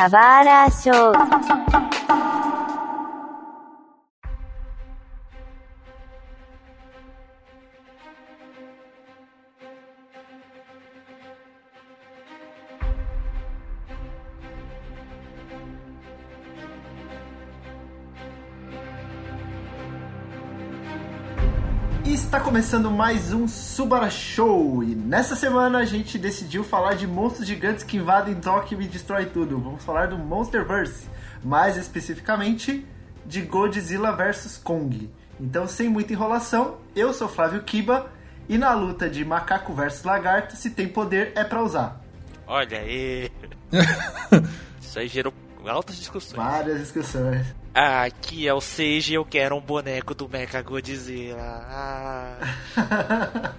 [0.00, 1.12] Kawara Show.
[1.12, 1.99] E está
[22.50, 24.82] começando mais um Subara Show.
[24.82, 29.26] E nessa semana a gente decidiu falar de monstros gigantes que invadem Tóquio e destrói
[29.26, 29.56] tudo.
[29.60, 31.06] Vamos falar do Monsterverse,
[31.44, 32.84] mais especificamente
[33.24, 35.08] de Godzilla vs Kong.
[35.38, 38.10] Então, sem muita enrolação, eu sou Flávio Kiba
[38.48, 42.00] e na luta de macaco versus lagarto, se tem poder é pra usar.
[42.48, 43.30] Olha aí.
[44.82, 45.32] Isso aí gerou
[45.64, 46.36] altas discussões.
[46.36, 47.59] Várias discussões.
[47.74, 51.64] Ah, aqui é o Seiji eu quero um boneco do Mecha Godzilla.
[51.68, 52.36] Ah.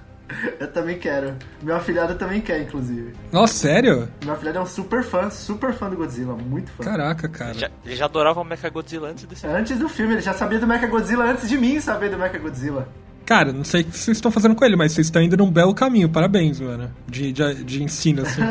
[0.59, 1.35] eu também quero.
[1.61, 3.13] Meu afilhado também quer, inclusive.
[3.31, 4.09] Nossa, sério?
[4.23, 6.84] Meu afilhado é um super fã, super fã do Godzilla, muito fã.
[6.84, 7.53] Caraca, cara.
[7.53, 10.59] Já, ele já adorava o Mecha Godzilla antes desse Antes do filme, ele já sabia
[10.59, 12.87] do Mecha Godzilla antes de mim saber do Mecha Godzilla.
[13.32, 15.49] Cara, não sei o que vocês estão fazendo com ele, mas vocês estão indo num
[15.49, 16.10] belo caminho.
[16.10, 16.91] Parabéns, mano.
[17.07, 18.41] De, de, de ensino, assim.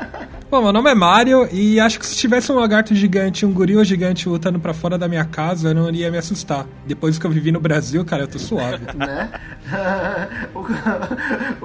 [0.50, 3.52] Bom, meu nome é Mario e acho que se tivesse um lagarto gigante e um
[3.52, 6.66] gorila gigante lutando pra fora da minha casa, eu não iria me assustar.
[6.86, 8.82] Depois que eu vivi no Brasil, cara, eu tô suave.
[8.96, 9.28] né?
[10.56, 10.60] o,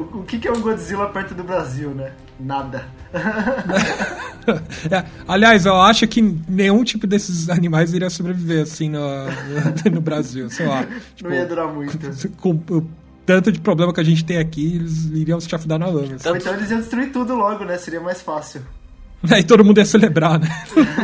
[0.02, 2.12] o, o que, que é um Godzilla perto do Brasil, né?
[2.40, 2.86] Nada.
[4.92, 9.00] é, aliás, eu acho que nenhum tipo desses animais iria sobreviver assim no,
[9.92, 10.86] no, Brasil, sei lá.
[11.16, 11.98] Tipo, não ia durar muito.
[12.38, 12.86] Com, com,
[13.26, 16.16] tanto de problema que a gente tem aqui, eles iriam se chafudar na lama.
[16.16, 16.30] Assim.
[16.30, 17.78] Então eles iam destruir tudo logo, né?
[17.78, 18.62] Seria mais fácil.
[19.34, 20.48] Aí todo mundo ia celebrar, né?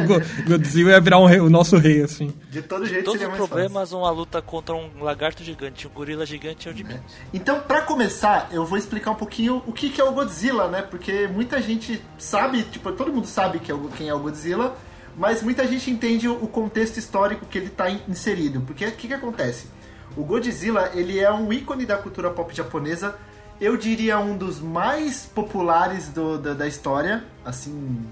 [0.47, 2.33] Godzilla ia virar um rei, o nosso rei, assim.
[2.49, 3.97] De todo jeito Todos seria os mais problemas, fácil.
[3.97, 7.03] uma luta contra um lagarto gigante, um gorila gigante é o de menos.
[7.33, 10.81] Então, pra começar, eu vou explicar um pouquinho o que, que é o Godzilla, né?
[10.81, 14.75] Porque muita gente sabe, tipo, todo mundo sabe que é o, quem é o Godzilla,
[15.17, 18.61] mas muita gente entende o contexto histórico que ele tá inserido.
[18.61, 19.67] Porque o que, que acontece?
[20.15, 23.15] O Godzilla, ele é um ícone da cultura pop japonesa,
[23.61, 28.03] eu diria um dos mais populares do, da, da história, assim,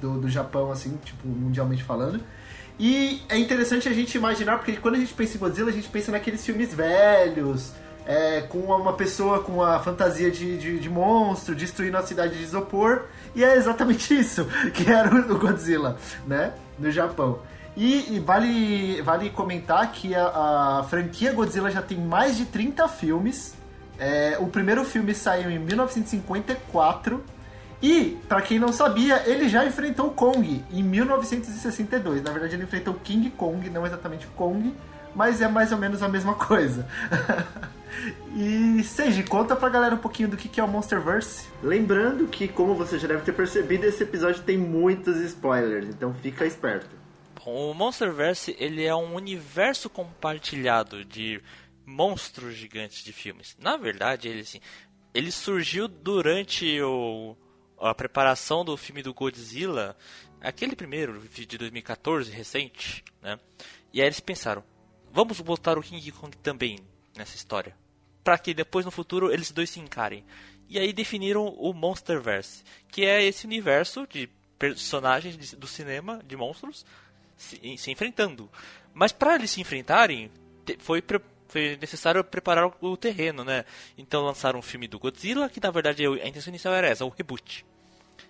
[0.00, 2.20] do, do Japão, assim, tipo, mundialmente falando.
[2.78, 5.88] E é interessante a gente imaginar, porque quando a gente pensa em Godzilla, a gente
[5.88, 7.72] pensa naqueles filmes velhos,
[8.06, 12.42] é, com uma pessoa com a fantasia de, de, de, monstro, destruindo a cidade de
[12.42, 13.02] isopor,
[13.34, 17.40] e é exatamente isso que era o Godzilla, né, no Japão.
[17.76, 22.88] E, e, vale, vale comentar que a, a, franquia Godzilla já tem mais de 30
[22.88, 23.54] filmes.
[23.98, 27.22] É, o primeiro filme saiu em 1954.
[27.80, 32.22] E, para quem não sabia, ele já enfrentou o Kong em 1962.
[32.22, 34.74] Na verdade, ele enfrentou King Kong, não exatamente Kong,
[35.14, 36.88] mas é mais ou menos a mesma coisa.
[38.34, 41.48] e, Seiji, conta pra galera um pouquinho do que é o Monsterverse.
[41.62, 46.44] Lembrando que, como você já deve ter percebido, esse episódio tem muitos spoilers, então fica
[46.44, 46.98] esperto.
[47.46, 51.40] O Monsterverse ele é um universo compartilhado de
[51.88, 53.56] monstros gigantes de filmes.
[53.58, 54.60] Na verdade, ele assim,
[55.14, 57.34] ele surgiu durante o,
[57.80, 59.96] a preparação do filme do Godzilla,
[60.40, 63.40] aquele primeiro de 2014 recente, né?
[63.92, 64.62] E aí eles pensaram,
[65.10, 66.78] vamos botar o King Kong também
[67.16, 67.74] nessa história,
[68.22, 70.24] para que depois no futuro eles dois se encarem.
[70.68, 72.62] E aí definiram o Monsterverse,
[72.92, 74.28] que é esse universo de
[74.58, 76.84] personagens do cinema de monstros
[77.34, 78.50] se, se enfrentando.
[78.92, 80.30] Mas para eles se enfrentarem,
[80.80, 81.02] foi,
[81.48, 83.64] foi necessário preparar o terreno, né?
[83.96, 87.08] Então lançaram um filme do Godzilla, que na verdade a intenção inicial era essa, o
[87.08, 87.64] reboot.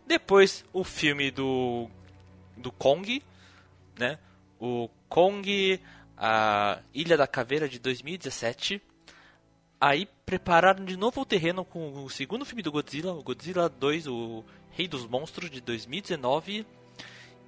[0.06, 1.91] Depois o filme do
[2.56, 3.23] do Kong,
[3.99, 4.19] né?
[4.61, 5.81] O Kong,
[6.17, 8.81] a Ilha da Caveira de 2017.
[9.81, 14.09] Aí prepararam de novo o terreno com o segundo filme do Godzilla, o Godzilla 2,
[14.09, 16.67] o Rei dos Monstros de 2019.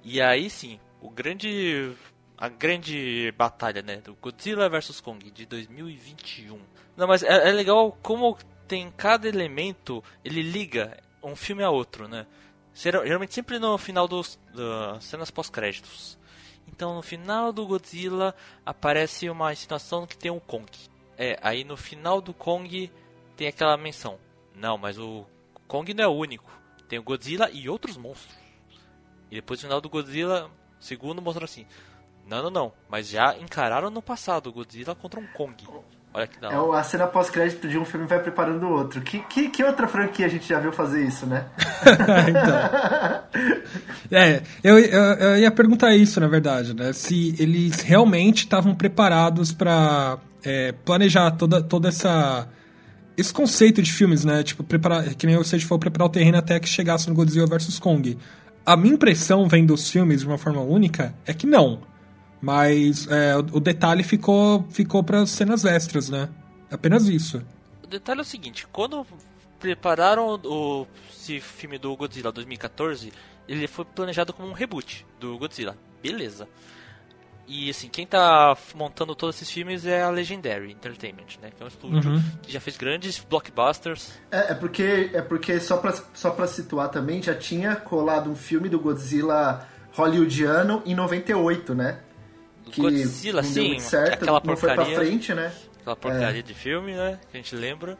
[0.03, 1.93] E aí sim, o grande
[2.41, 6.59] a grande batalha, né, do Godzilla vs Kong de 2021.
[6.97, 8.35] Não, mas é, é, legal como
[8.67, 12.25] tem cada elemento, ele liga um filme a outro, né?
[12.73, 16.17] Geralmente sempre no final dos das cenas pós-créditos.
[16.67, 18.33] Então no final do Godzilla
[18.65, 20.65] aparece uma situação que tem o Kong.
[21.19, 22.91] É, aí no final do Kong
[23.37, 24.17] tem aquela menção.
[24.55, 25.27] Não, mas o
[25.67, 26.51] Kong não é o único.
[26.89, 28.35] Tem o Godzilla e outros monstros.
[29.29, 30.49] E depois no final do Godzilla
[30.81, 31.67] Segundo, mostrou assim:
[32.27, 35.55] não, não, não, mas já encararam no passado o Godzilla contra um Kong.
[36.13, 36.77] Olha que da hora.
[36.77, 38.99] É a cena pós-crédito de um filme vai preparando o outro.
[39.01, 41.45] Que, que, que, outra franquia a gente já viu fazer isso, né?
[42.27, 43.61] então.
[44.11, 46.91] É, eu, eu, eu, ia perguntar isso, na verdade, né?
[46.91, 52.47] Se eles realmente estavam preparados para é, planejar toda, toda essa.
[53.15, 54.43] Esse conceito de filmes, né?
[54.43, 55.15] Tipo, preparar.
[55.15, 58.17] Que nem você falou, preparar o terreno até que chegasse no Godzilla vs Kong.
[58.65, 61.89] a minha impressão vendo os filmes de uma forma única é que não.
[62.41, 66.27] Mas é, o, detalhe ficou, ficou para cenas extras, né?
[66.71, 67.43] Apenas isso.
[67.83, 69.05] O detalhe é o seguinte, quando
[69.59, 70.87] prepararam o
[71.21, 73.13] esse filme do Godzilla 2014,
[73.47, 75.77] ele foi planejado como um reboot do Godzilla.
[76.01, 76.47] Beleza.
[77.47, 81.51] E assim, quem tá montando todos esses filmes é a Legendary Entertainment, né?
[81.55, 82.23] Que é um estúdio Uhum.
[82.41, 84.13] que já fez grandes blockbusters.
[84.31, 88.35] É, é porque, é porque só, pra, só pra situar também, já tinha colado um
[88.35, 91.99] filme do Godzilla hollywoodiano em 98, né?
[92.71, 95.51] Que Godzilla, não deu sim, muito certo, aquela não foi pra frente, né?
[95.81, 97.19] Aquela porcaria de filme, né?
[97.31, 97.97] Que a gente lembra.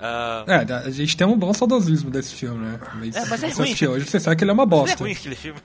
[0.00, 2.78] Ah, É, a gente tem um bom saudosismo desse filme, né?
[2.94, 3.64] Mas, É, mas é se você ruim.
[3.64, 5.02] assistir hoje, você sabe que ele é uma mas é bosta.
[5.04, 5.58] ruim aquele filme.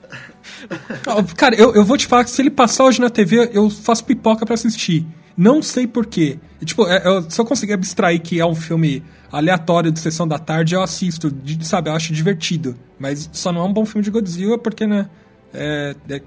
[1.37, 4.03] Cara, eu, eu vou te falar que se ele passar hoje na TV, eu faço
[4.05, 5.05] pipoca pra assistir.
[5.35, 6.39] Não sei porquê.
[6.63, 10.37] Tipo, é, eu- se eu conseguir abstrair que é um filme aleatório de sessão da
[10.37, 11.31] tarde, eu assisto,
[11.61, 11.89] sabe?
[11.89, 12.75] Eu acho divertido.
[12.99, 15.09] Mas só não é um bom filme de Godzilla porque, né?
[15.53, 16.21] É, é-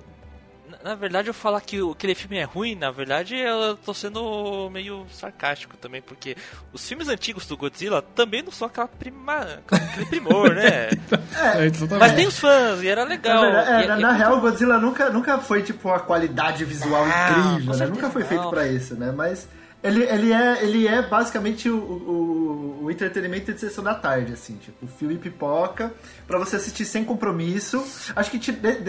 [0.86, 4.70] Na, na verdade, eu falar que aquele filme é ruim, na verdade, eu tô sendo
[4.70, 6.36] meio sarcástico também, porque
[6.72, 10.90] os filmes antigos do Godzilla também não são aquela prima, aquele primor, né?
[11.58, 11.98] é, exatamente.
[11.98, 13.40] Mas tem os fãs, e era Na, legal.
[13.42, 16.64] verdade, é, E- na, e- na real, o Godzilla nunca, nunca foi, tipo, a qualidade
[16.64, 17.86] visual Não, incrível, né?
[17.86, 19.12] Nunca foi feito pra isso, né?
[19.12, 19.48] Mas
[19.86, 24.56] ele, ele, é, ele é basicamente o, o, o entretenimento de sessão da tarde, assim.
[24.56, 25.92] Tipo, filme pipoca,
[26.26, 27.84] pra você assistir sem compromisso.
[28.14, 28.38] Acho que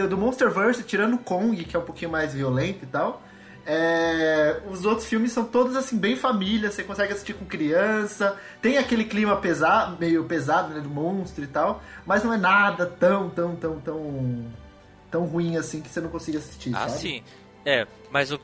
[0.07, 3.21] do Monsterverse, tirando Kong, que é um pouquinho mais violento e tal...
[3.65, 8.77] é, os outros filmes são todos assim bem família, você consegue assistir com criança, tem
[8.77, 13.29] aquele clima pesado, meio pesado, né, do monstro e tal, mas não é nada tão,
[13.29, 14.45] tão, tão, tão
[15.11, 16.99] tão ruim assim que você não consiga assistir, Ah, sabe?
[17.01, 17.23] sim.
[17.65, 18.39] É, mas o-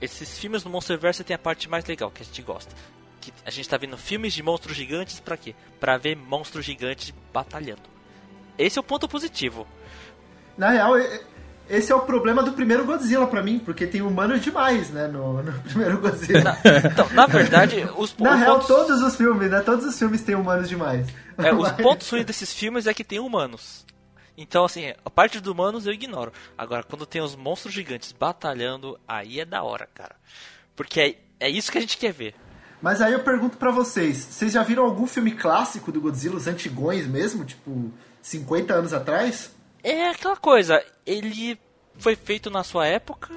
[0.00, 2.74] esses filmes do Monsterverse tem a parte mais legal, que a gente gosta.
[3.20, 5.54] Que a gente tá vendo filmes de monstros gigantes pra quê?
[5.78, 7.82] Pra ver monstros gigantes batalhando.
[8.58, 9.66] Esse é o ponto positivo.
[10.56, 10.94] Na real,
[11.68, 15.42] esse é o problema do primeiro Godzilla pra mim, porque tem humanos demais, né, no,
[15.42, 16.58] no primeiro Godzilla.
[16.84, 19.60] Então, na verdade, os, Na os real, pontos, todos os filmes, né?
[19.60, 21.06] Todos os filmes têm humanos demais.
[21.38, 23.84] é, os pontos ruins desses filmes é que tem humanos.
[24.36, 26.32] Então, assim, a parte dos humanos eu ignoro.
[26.56, 30.16] Agora, quando tem os monstros gigantes batalhando, aí é da hora, cara.
[30.74, 32.34] Porque é, é isso que a gente quer ver.
[32.80, 36.46] Mas aí eu pergunto pra vocês, vocês já viram algum filme clássico do Godzilla, os
[36.46, 37.92] antigões mesmo, tipo
[38.22, 39.54] 50 anos atrás?
[39.82, 41.58] É aquela coisa, ele
[41.98, 43.34] foi feito na sua época,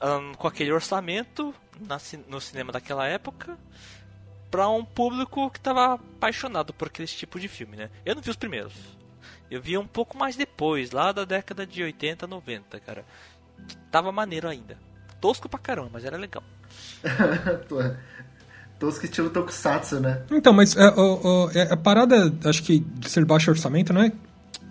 [0.00, 3.58] ahn, com aquele orçamento na no cinema daquela época,
[4.50, 7.90] pra um público que tava apaixonado por aquele tipo de filme, né?
[8.04, 8.72] Eu não vi os primeiros.
[9.50, 13.04] Eu vi um pouco mais depois, lá da década de 80, 90, cara.
[13.90, 14.76] Tava maneiro ainda.
[15.20, 16.42] Tosco pra caramba, mas era legal.
[18.78, 20.20] Tosco estilo Tokusatsu, né?
[20.30, 24.12] Então, mas é, o- o- é, a parada, acho que de ser baixo orçamento, né?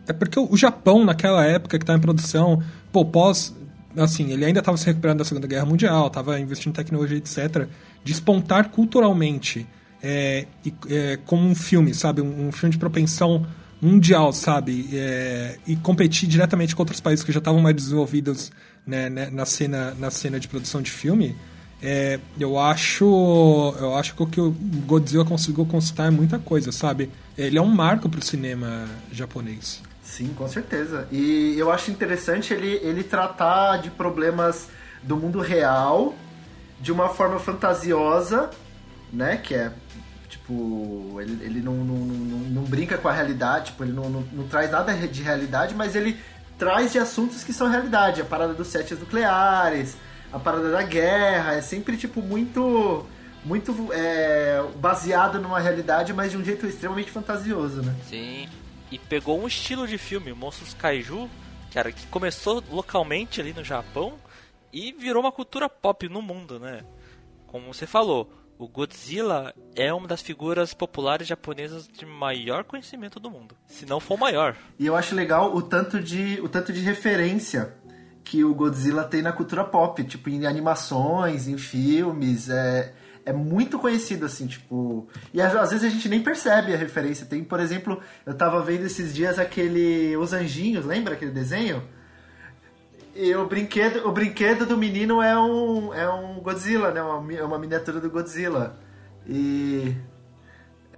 [0.07, 2.61] É porque o, Japão, naquela época que tá em produção,
[2.91, 3.55] pô, pós.
[3.97, 7.67] Assim, ele ainda estava se recuperando da Segunda Guerra Mundial, estava investindo em tecnologia, etc.
[8.03, 9.65] Despontar culturalmente
[10.03, 12.21] é, e, é, como um filme, sabe?
[12.21, 13.47] Um, um filme de propensão
[13.81, 14.89] mundial, sabe?
[14.93, 18.51] É, e competir diretamente com outros países que já estavam mais desenvolvidos
[18.85, 21.35] né, né, na, cena, na cena de produção de filme.
[21.81, 23.05] É, eu acho
[23.79, 24.51] eu acho que o o
[24.87, 27.11] Godzilla conseguiu conquistar é muita coisa, sabe?
[27.37, 29.83] Ele é um marco pro cinema japonês.
[30.01, 31.07] Sim, com certeza.
[31.11, 34.69] E eu acho interessante ele, ele tratar de problemas
[35.03, 36.15] do mundo real
[36.79, 38.49] de uma forma fantasiosa,
[39.11, 39.37] né?
[39.37, 39.71] Que é,
[40.45, 44.21] tipo, ele, ele não, não, não, não brinca com a realidade, tipo, ele não, não,
[44.31, 46.17] não traz nada de realidade, mas ele
[46.57, 48.21] traz de assuntos que são realidade.
[48.21, 49.97] A parada dos setes nucleares,
[50.31, 53.05] a parada da guerra, é sempre, tipo, muito...
[53.43, 57.95] Muito é, baseado numa realidade, mas de um jeito extremamente fantasioso, né?
[58.09, 58.49] Sim.
[58.89, 61.29] E pegou um estilo de filme, Monstros Kaiju,
[61.71, 64.15] cara, que começou localmente ali no Japão
[64.73, 66.81] e virou uma cultura pop no mundo, né?
[67.45, 73.29] Como você falou, o Godzilla é uma das figuras populares japonesas de maior conhecimento do
[73.29, 74.55] mundo, se não for maior.
[74.79, 77.73] E eu acho legal o tanto de, o tanto de referência
[78.23, 82.93] que o Godzilla tem na cultura pop, tipo, em animações, em filmes, é,
[83.23, 85.07] é muito conhecido, assim, tipo...
[85.33, 87.25] E às vezes a gente nem percebe a referência.
[87.25, 90.17] Tem, por exemplo, eu tava vendo esses dias aquele...
[90.17, 91.83] Os Anjinhos, lembra aquele desenho?
[93.15, 97.01] E o brinquedo, o brinquedo do menino é um, é um Godzilla, né?
[97.01, 98.77] Uma, é uma miniatura do Godzilla.
[99.25, 99.95] E...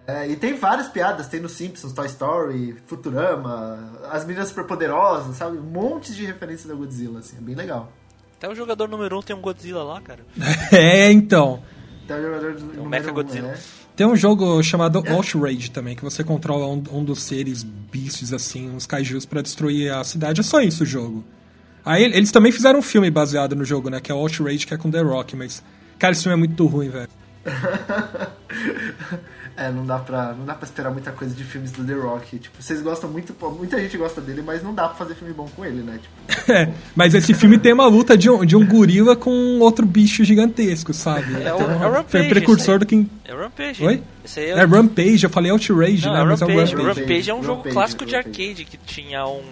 [0.08, 5.58] É, e tem várias piadas, tem no Simpsons, Toy Story, Futurama, as meninas superpoderosas, sabe?
[5.58, 7.92] Um monte de referências da Godzilla, assim, é bem legal.
[8.38, 10.22] Até o jogador número 1 um tem um Godzilla lá, cara.
[10.72, 11.62] É, então.
[12.08, 13.48] Tem o jogador do o número Mecha um, Godzilla.
[13.50, 13.60] né?
[13.98, 18.70] Tem um jogo chamado Outrage também, que você controla um, um dos seres bichos, assim,
[18.70, 20.40] uns kaijus para destruir a cidade.
[20.40, 21.26] É só isso o jogo.
[21.88, 24.00] Aí eles também fizeram um filme baseado no jogo, né?
[24.00, 25.63] Que é o Outrage, que é com The Rock, mas.
[25.98, 27.10] Cara, esse filme é muito ruim, velho.
[29.60, 32.38] É, não dá, pra, não dá pra esperar muita coisa de filmes do The Rock.
[32.38, 35.50] Tipo, vocês gostam muito, muita gente gosta dele, mas não dá pra fazer filme bom
[35.56, 36.00] com ele, né?
[36.00, 36.38] Tipo...
[36.53, 40.24] É, mas esse filme tem uma luta de um, de um gorila com outro bicho
[40.24, 41.36] gigantesco, sabe?
[41.36, 43.06] É, então, o, é o Rampage, foi precursor do que.
[43.25, 43.84] É o Rampage.
[43.84, 44.03] Oi?
[44.24, 46.22] Esse aí é, é Rampage, eu falei Outrage, não, né?
[46.22, 47.01] É mas Rampage, é o Rampage.
[47.01, 47.29] Rampage.
[47.29, 48.41] é um jogo Rampage, clássico de Rampage.
[48.41, 49.44] arcade que tinha um.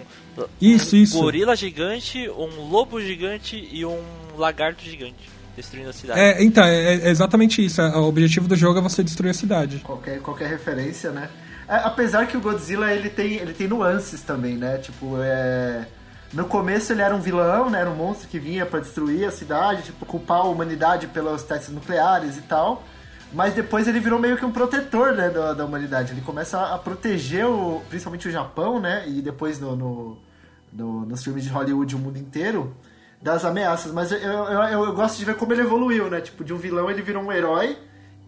[0.60, 1.18] Isso, um isso.
[1.18, 4.02] gorila gigante, um lobo gigante e um
[4.36, 6.20] lagarto gigante destruindo a cidade.
[6.20, 7.80] É, então, é, é exatamente isso.
[7.80, 9.78] O objetivo do jogo é você destruir a cidade.
[9.78, 11.30] Qualquer, qualquer referência, né?
[11.68, 14.78] É, apesar que o Godzilla ele tem, ele tem nuances também, né?
[14.78, 15.86] Tipo, é.
[16.32, 17.80] No começo ele era um vilão, né?
[17.80, 21.70] Era um monstro que vinha para destruir a cidade, tipo, culpar a humanidade pelos testes
[21.70, 22.84] nucleares e tal.
[23.32, 26.12] Mas depois ele virou meio que um protetor né, da, da humanidade.
[26.12, 29.04] Ele começa a proteger o, principalmente o Japão, né?
[29.08, 30.18] E depois no, no,
[30.72, 32.74] no, nos filmes de Hollywood o mundo inteiro
[33.20, 33.92] das ameaças.
[33.92, 36.20] Mas eu, eu, eu, gosto de ver como ele evoluiu, né?
[36.20, 37.76] Tipo, de um vilão ele virou um herói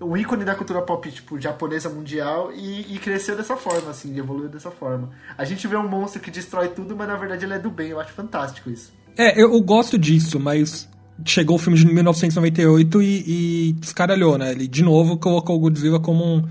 [0.00, 4.48] um ícone da cultura pop, tipo, japonesa mundial e, e, cresceu dessa forma, assim, evoluiu
[4.48, 5.10] dessa forma.
[5.36, 7.88] A gente vê um monstro que destrói tudo, mas na verdade ele é do bem,
[7.88, 8.92] eu acho fantástico isso.
[9.16, 10.88] É, eu, eu gosto disso, mas
[11.24, 14.52] chegou o filme de 1998 e, e descaralhou, né?
[14.52, 16.44] Ele de novo colocou o Godzilla como um,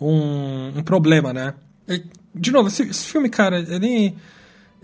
[0.00, 1.54] um, um problema, né?
[1.88, 2.02] E,
[2.34, 4.14] de novo, esse, esse filme, cara, ele.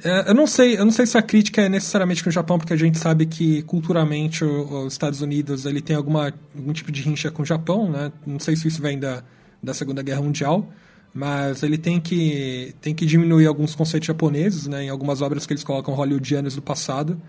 [0.04, 2.56] É, eu não sei, eu não sei se a crítica é necessariamente com o Japão,
[2.56, 7.02] porque a gente sabe que culturalmente os Estados Unidos ele tem alguma, algum tipo de
[7.02, 8.12] rincha com o Japão, né?
[8.26, 9.24] Não sei se isso vem da,
[9.62, 10.70] da Segunda Guerra Mundial,
[11.12, 14.84] mas ele tem que tem que diminuir alguns conceitos japoneses, né?
[14.84, 17.20] Em algumas obras que eles colocam hollywoodianos do passado.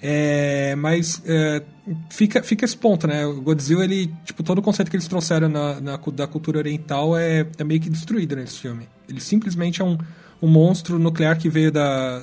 [0.00, 1.62] É, mas é,
[2.10, 3.24] fica, fica esse ponto, né?
[3.24, 7.16] O Godzilla, ele, tipo, todo o conceito que eles trouxeram na, na da cultura oriental
[7.16, 8.88] é, é meio que destruído nesse filme.
[9.08, 9.98] Ele simplesmente é um
[10.44, 12.20] um monstro nuclear que veio da,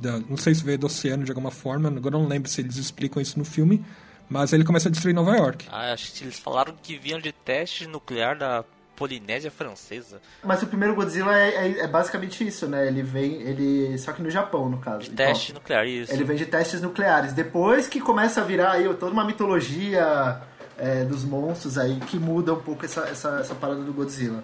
[0.00, 2.76] da, não sei se veio do oceano de alguma forma, agora não lembro se eles
[2.76, 3.84] explicam isso no filme,
[4.30, 5.66] mas ele começa a destruir Nova York.
[5.70, 8.64] Ah, acho que eles falaram que vinham de teste nuclear da
[8.98, 10.20] Polinésia Francesa.
[10.42, 12.88] Mas o primeiro Godzilla é, é, é, basicamente isso, né?
[12.88, 15.04] Ele vem, ele só que no Japão, no caso.
[15.04, 16.12] De teste então, nuclear, isso.
[16.12, 17.32] Ele vem de testes nucleares.
[17.32, 20.42] Depois que começa a virar aí toda uma mitologia
[20.76, 24.42] é, dos monstros aí que muda um pouco essa, essa, essa parada do Godzilla.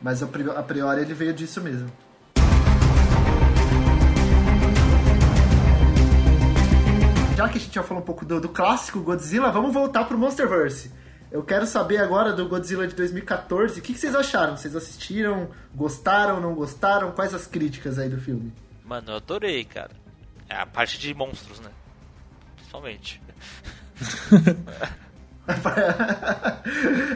[0.00, 1.90] Mas a priori ele veio disso mesmo.
[7.36, 10.16] já que a gente já falou um pouco do, do clássico Godzilla, vamos voltar pro
[10.16, 10.90] Monsterverse.
[11.30, 13.80] Eu quero saber agora do Godzilla de 2014.
[13.80, 14.56] O que, que, vocês acharam?
[14.56, 15.48] Vocês assistiram?
[15.74, 16.40] Gostaram?
[16.40, 17.12] Não gostaram?
[17.12, 18.52] Quais as críticas aí do filme?
[18.84, 19.90] Mano, eu adorei, cara.
[20.48, 21.70] É a parte de monstros, né?
[22.54, 23.20] Principalmente.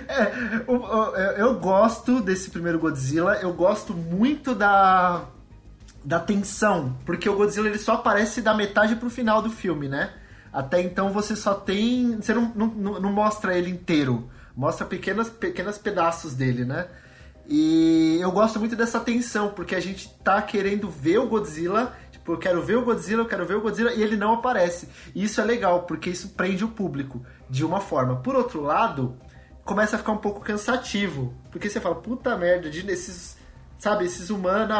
[0.09, 0.25] é,
[0.67, 3.35] eu, eu, eu gosto desse primeiro Godzilla.
[3.37, 5.27] Eu gosto muito da
[6.03, 10.15] da tensão, porque o Godzilla ele só aparece da metade pro final do filme, né?
[10.53, 12.17] Até então você só tem.
[12.17, 14.29] Você não, não, não mostra ele inteiro.
[14.57, 16.89] Mostra pequenos, pequenos pedaços dele, né?
[17.47, 21.97] E eu gosto muito dessa tensão, porque a gente tá querendo ver o Godzilla.
[22.11, 24.89] Tipo, eu quero ver o Godzilla, eu quero ver o Godzilla, e ele não aparece.
[25.15, 28.17] E isso é legal, porque isso prende o público de uma forma.
[28.17, 29.17] Por outro lado,
[29.65, 31.35] começa a ficar um pouco cansativo.
[31.51, 33.39] Porque você fala, puta merda, de nesses
[33.81, 34.77] sabe, esses humanos,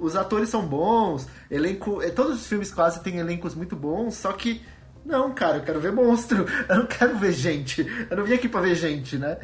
[0.00, 4.32] os atores são bons, elenco, é, todos os filmes quase têm elencos muito bons, só
[4.32, 4.62] que
[5.06, 8.48] não, cara, eu quero ver monstro, eu não quero ver gente, eu não vim aqui
[8.48, 9.38] pra ver gente, né?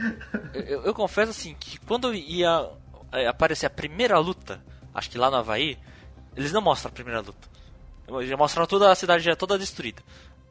[0.52, 2.68] Eu, eu confesso assim que quando ia
[3.12, 5.78] é, aparecer a primeira luta, acho que lá no Havaí,
[6.36, 7.52] eles não mostram a primeira luta.
[8.26, 10.02] Já mostraram toda a cidade já toda destruída.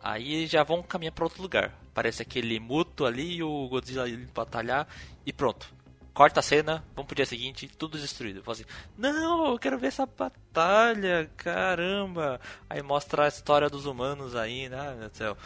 [0.01, 1.72] Aí já vão caminhar para outro lugar.
[1.94, 4.88] Parece aquele muto ali, o Godzilla batalhar
[5.25, 5.81] e pronto
[6.13, 8.39] corta a cena, vamos pro dia seguinte, tudo destruído.
[8.39, 8.65] Eu falo assim,
[8.98, 12.39] não, eu quero ver essa batalha, caramba.
[12.70, 15.38] Aí mostra a história dos humanos aí, né, meu céu.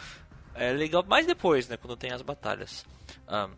[0.54, 2.84] É legal, mais depois, né, quando tem as batalhas.
[3.28, 3.50] Um,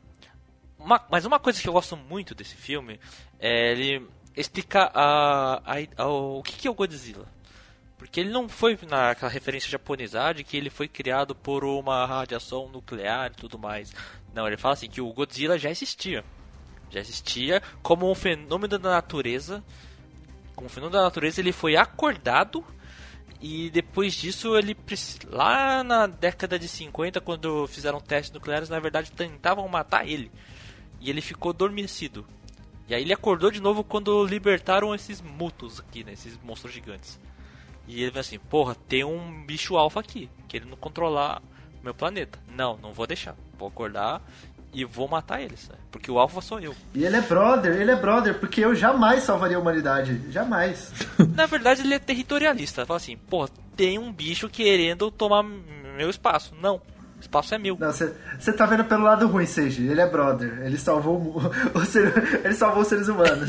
[0.84, 3.00] uma, mas uma coisa que eu gosto muito desse filme
[3.38, 7.26] é ele explicar a, a, a, o que, que é o Godzilla.
[7.96, 12.68] Porque ele não foi naquela referência japonesa de que ele foi criado por uma radiação
[12.68, 13.92] nuclear e tudo mais.
[14.32, 16.24] Não, ele fala assim que o Godzilla já existia
[16.90, 19.62] já existia como um fenômeno da natureza.
[20.54, 22.64] Como um fenômeno da natureza, ele foi acordado
[23.40, 24.76] e depois disso ele
[25.26, 30.30] lá na década de 50, quando fizeram testes nucleares, na verdade tentavam matar ele.
[31.00, 32.26] E ele ficou adormecido.
[32.88, 37.20] E aí ele acordou de novo quando libertaram esses mutos aqui, né, esses monstros gigantes.
[37.86, 41.40] E ele vai assim, porra, tem um bicho alfa aqui, querendo controlar
[41.82, 42.38] meu planeta.
[42.48, 43.36] Não, não vou deixar.
[43.56, 44.22] Vou acordar
[44.72, 45.76] e vou matar eles, né?
[45.90, 46.74] porque o alfa sou eu.
[46.94, 50.92] E ele é brother, ele é brother, porque eu jamais salvaria a humanidade, jamais.
[51.34, 52.86] Na verdade, ele é territorialista.
[52.86, 56.54] Fala assim, pô, tem um bicho querendo tomar meu espaço.
[56.60, 56.80] Não,
[57.18, 57.76] o espaço é meu.
[57.76, 59.88] Você tá vendo pelo lado ruim, Seiji.
[59.88, 60.62] Ele é brother.
[60.64, 63.48] Ele salvou o, o ser, ele salvou os seres humanos.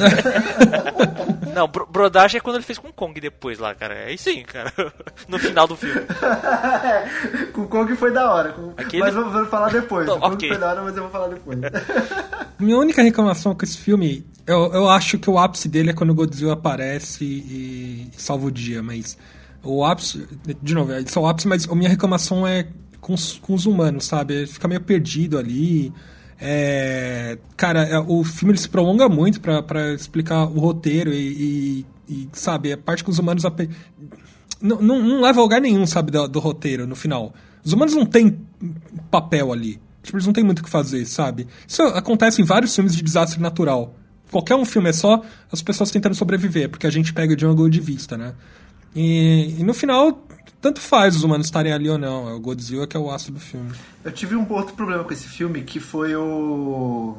[1.54, 3.94] Não, bro brodagem é quando ele fez com o Kong depois lá, cara.
[3.94, 4.74] É isso aí, cara.
[5.28, 6.02] No final do filme.
[6.02, 8.54] é, com o Kong foi da hora.
[8.54, 8.74] Com...
[8.76, 9.04] Aquele...
[9.04, 10.06] Mas vou, vou, falar depois.
[10.06, 10.50] Então, o Kong okay.
[10.50, 11.60] foi da hora, mas eu vou falar depois.
[12.58, 16.10] Minha única reclamação com esse filme, eu, eu acho que o ápice dele é quando
[16.10, 19.16] o Godzilla aparece e, e salva o dia, mas
[19.62, 20.28] o ápice,
[20.62, 22.68] de novo, é só o ápice, mas a minha reclamação é
[23.10, 24.36] com os, com os humanos, sabe?
[24.36, 25.92] Ele fica meio perdido ali.
[26.40, 32.14] É, cara, é, o filme ele se prolonga muito para explicar o roteiro e, e,
[32.14, 33.44] e, sabe, a parte que os humanos
[34.62, 37.34] não, não, não, leva a lugar nenhum, sabe, do, do, roteiro no final.
[37.64, 38.40] Os humanos não têm
[39.10, 39.82] papel ali.
[40.04, 41.48] Tipo, eles não têm muito o que fazer, sabe?
[41.68, 43.96] Isso acontece em vários filmes de desastre natural.
[44.32, 47.50] Qualquer um filme é só as pessoas tentando sobreviver, porque a gente pega de um
[47.50, 48.36] ângulo de vista, né?
[48.96, 50.28] E, e no final
[50.62, 52.30] tanto faz os humanos estarem ali ou não.
[52.30, 53.72] É o Godzilla que é o aço do filme.
[54.04, 57.18] Eu tive um outro problema com esse filme, que foi o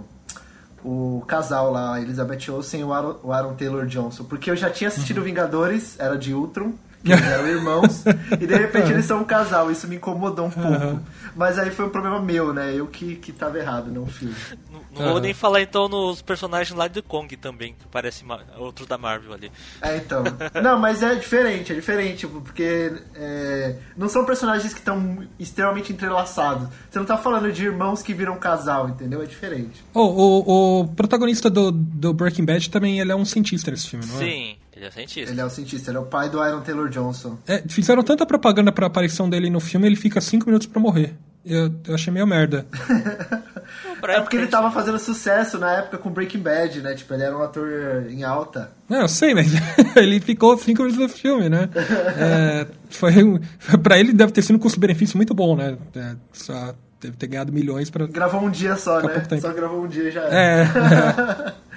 [0.82, 4.24] o casal lá, Elizabeth Olsen e o Aaron, o Aaron Taylor Johnson.
[4.24, 5.24] Porque eu já tinha assistido uhum.
[5.24, 9.70] Vingadores, era de Ultron, que eles eram irmãos, e de repente eles são um casal,
[9.70, 10.68] isso me incomodou um pouco.
[10.68, 11.00] Uhum.
[11.34, 12.74] Mas aí foi um problema meu, né?
[12.74, 14.34] Eu que, que tava errado, não o filme.
[14.70, 15.12] Não, não uhum.
[15.12, 18.24] vou nem falar então nos personagens lá de Kong também, que parece
[18.58, 19.50] outros da Marvel ali.
[19.80, 20.24] É, então.
[20.62, 26.68] não, mas é diferente, é diferente, porque é, não são personagens que estão extremamente entrelaçados.
[26.90, 29.22] Você não tá falando de irmãos que viram casal, entendeu?
[29.22, 29.82] É diferente.
[29.94, 34.04] Oh, o, o protagonista do, do Breaking Bad também ele é um cientista nesse filme,
[34.06, 34.18] não é?
[34.18, 34.56] Sim.
[34.80, 35.30] Ele é o cientista.
[35.30, 37.38] Ele é o cientista, ele é o pai do Iron Taylor Johnson.
[37.46, 41.14] É, fizeram tanta propaganda pra aparição dele no filme, ele fica 5 minutos pra morrer.
[41.44, 42.66] Eu, eu achei meio merda.
[44.08, 46.94] é porque ele tava fazendo sucesso na época com Breaking Bad, né?
[46.94, 48.72] Tipo, ele era um ator em alta.
[48.88, 49.52] Não, eu sei, mas
[49.96, 51.68] ele ficou 5 minutos no filme, né?
[52.16, 53.12] É, foi,
[53.82, 55.76] pra ele deve ter sido um custo-benefício muito bom, né?
[55.94, 59.26] É, só deve ter ganhado milhões para Gravou um dia só, né?
[59.40, 60.34] Só gravou um dia e já era.
[60.36, 60.62] É.
[60.62, 61.60] é.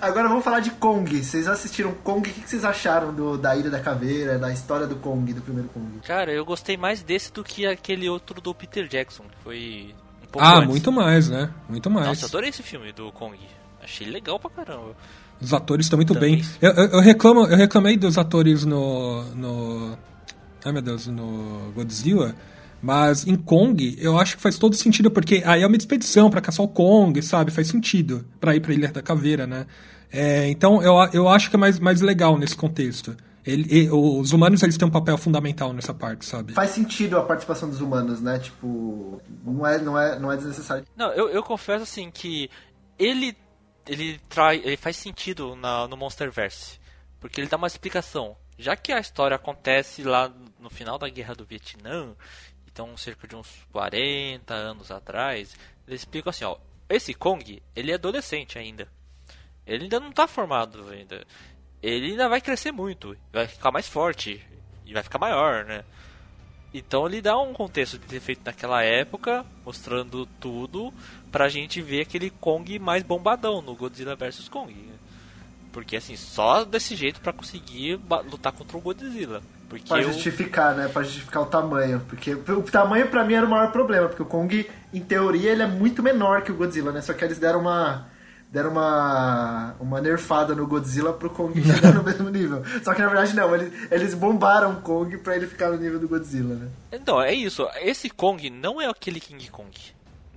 [0.00, 1.22] Agora vamos falar de Kong.
[1.22, 2.28] Vocês assistiram Kong?
[2.28, 5.68] O que vocês acharam do, da Ilha da Caveira, da história do Kong, do primeiro
[5.70, 6.00] Kong?
[6.06, 10.26] Cara, eu gostei mais desse do que aquele outro do Peter Jackson, que foi um
[10.26, 10.68] pouco Ah, antes.
[10.68, 11.50] muito mais, né?
[11.68, 12.06] Muito mais.
[12.06, 13.36] Nossa, adorei esse filme do Kong.
[13.82, 14.94] Achei legal pra caramba.
[15.40, 16.36] Os atores estão muito Também.
[16.36, 16.44] bem.
[16.60, 19.98] Eu, eu, eu, reclamo, eu reclamei dos atores no, no.
[20.64, 22.34] Ai meu Deus, no Godzilla.
[22.82, 26.40] Mas em Kong, eu acho que faz todo sentido, porque aí é uma expedição para
[26.40, 27.50] caçar o Kong, sabe?
[27.50, 29.66] Faz sentido para ir pra Ilha da Caveira, né?
[30.12, 33.16] É, então eu, eu acho que é mais, mais legal nesse contexto.
[33.44, 36.52] Ele, ele, os humanos eles têm um papel fundamental nessa parte, sabe?
[36.52, 38.38] Faz sentido a participação dos humanos, né?
[38.38, 40.84] Tipo, não é, não é, não é desnecessário.
[40.96, 42.50] Não, eu, eu confesso assim que
[42.98, 43.34] ele
[43.86, 46.78] ele traz, ele faz sentido na, no Monsterverse,
[47.18, 48.36] porque ele dá uma explicação.
[48.58, 52.14] Já que a história acontece lá no final da Guerra do Vietnã,
[52.80, 55.54] então cerca de uns 40 anos atrás,
[55.86, 56.56] eles explicam assim, ó,
[56.88, 58.88] esse Kong, ele é adolescente ainda.
[59.66, 61.26] Ele ainda não está formado ainda.
[61.82, 64.42] Ele ainda vai crescer muito, vai ficar mais forte
[64.86, 65.84] e vai ficar maior, né?
[66.72, 70.90] Então ele dá um contexto de ter feito naquela época, mostrando tudo
[71.30, 74.72] pra gente ver aquele Kong mais bombadão no Godzilla vs Kong.
[74.72, 74.94] Né?
[75.70, 79.42] Porque assim, só desse jeito para conseguir lutar contra o Godzilla.
[79.70, 80.12] Porque pra eu...
[80.12, 80.88] justificar, né?
[80.88, 82.00] Pra justificar o tamanho.
[82.08, 85.62] Porque o tamanho para mim era o maior problema, porque o Kong, em teoria, ele
[85.62, 87.00] é muito menor que o Godzilla, né?
[87.00, 88.08] Só que eles deram uma.
[88.50, 92.64] Deram uma, uma nerfada no Godzilla pro Kong chegar no mesmo nível.
[92.82, 96.00] Só que na verdade não, eles, eles bombaram o Kong pra ele ficar no nível
[96.00, 96.68] do Godzilla, né?
[96.90, 97.64] Então, é isso.
[97.80, 99.70] Esse Kong não é aquele King Kong.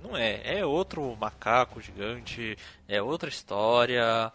[0.00, 0.58] Não é.
[0.58, 4.30] É outro macaco gigante, é outra história.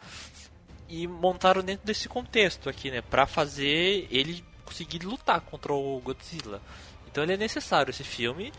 [0.89, 3.01] E montaram dentro desse contexto aqui, né?
[3.01, 6.61] Pra fazer ele conseguir lutar contra o Godzilla.
[7.07, 8.53] Então ele é necessário esse filme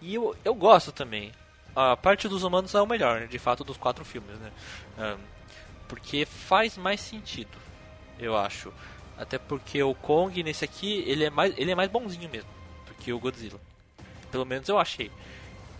[0.00, 1.32] e eu, eu gosto também.
[1.74, 4.52] A parte dos humanos é o melhor, de fato, dos quatro filmes, né?
[4.98, 5.18] Um,
[5.88, 7.58] porque faz mais sentido,
[8.18, 8.72] eu acho.
[9.18, 12.48] Até porque o Kong nesse aqui ele é mais ele é mais bonzinho mesmo
[12.86, 13.60] do que o Godzilla.
[14.30, 15.10] Pelo menos eu achei.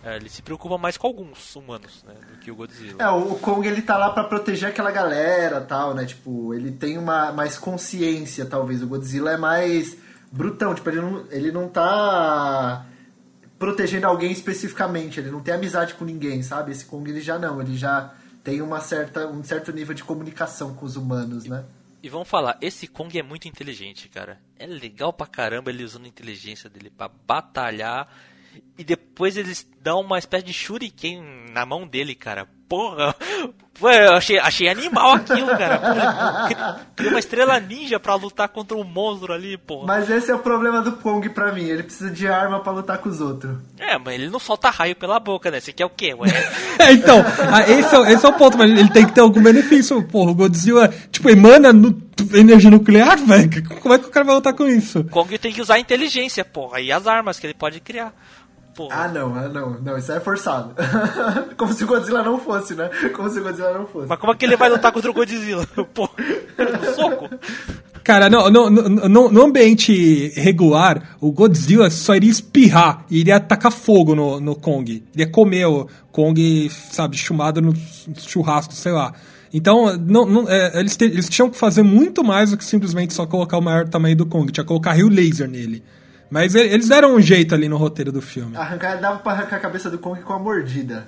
[0.07, 3.03] É, ele se preocupa mais com alguns humanos, né, do que o Godzilla.
[3.03, 6.05] É, o Kong ele tá lá para proteger aquela galera, tal, né?
[6.05, 8.81] Tipo, ele tem uma mais consciência, talvez.
[8.81, 9.97] O Godzilla é mais
[10.31, 12.85] brutão, tipo, ele não, ele não tá
[13.59, 16.71] protegendo alguém especificamente, ele não tem amizade com ninguém, sabe?
[16.71, 18.13] Esse Kong ele já não, ele já
[18.45, 21.65] tem uma certa, um certo nível de comunicação com os humanos, né?
[22.01, 24.39] E vamos falar, esse Kong é muito inteligente, cara.
[24.57, 28.07] É legal pra caramba ele usando a inteligência dele para batalhar
[28.77, 31.21] e depois eles dão uma espécie de shuriken
[31.53, 32.47] na mão dele, cara.
[32.69, 33.15] Porra,
[33.79, 36.85] Pô, eu achei, achei animal aquilo, cara.
[36.95, 39.85] Cria uma estrela ninja pra lutar contra um monstro ali, porra.
[39.87, 41.63] Mas esse é o problema do Kong pra mim.
[41.63, 43.55] Ele precisa de arma pra lutar com os outros.
[43.77, 45.59] É, mas ele não solta raio pela boca, né?
[45.59, 46.27] Você quer o quê, ué?
[46.79, 49.21] É, então, ah, esse é, o- esse é o ponto, mas ele tem que ter
[49.21, 50.01] algum benefício.
[50.03, 52.01] Porra, o Godzilla, tipo, emana nu-
[52.33, 53.49] energia nuclear, velho.
[53.81, 55.03] Como é que o cara vai lutar com isso?
[55.05, 58.13] Kong tem que usar a inteligência, porra, e as armas que ele pode criar.
[58.77, 58.95] Porra.
[58.95, 60.75] Ah, não, ah, não, não, isso aí é forçado.
[61.57, 62.89] Como se o Godzilla não fosse, né?
[63.15, 64.07] Como se o Godzilla não fosse.
[64.07, 65.67] Mas como é que ele vai lutar contra o Godzilla?
[65.77, 67.29] No soco?
[68.03, 73.35] Cara, no, no, no, no- no ambiente regular, o Godzilla só iria espirrar e iria
[73.37, 75.03] atacar fogo no, no Kong.
[75.13, 77.73] Iria comer o Kong, sabe, chumado no
[78.15, 79.13] churrasco, sei lá.
[79.53, 83.13] Então, não, não- é, eles, te- eles tinham que fazer muito mais do que simplesmente
[83.13, 84.51] só colocar o maior tamanho do Kong.
[84.51, 85.83] Tinha que colocar rio laser nele.
[86.29, 88.55] Mas eles deram um jeito ali no roteiro do filme.
[88.57, 91.07] Arrancar, dava pra arrancar a cabeça do Kong com a mordida.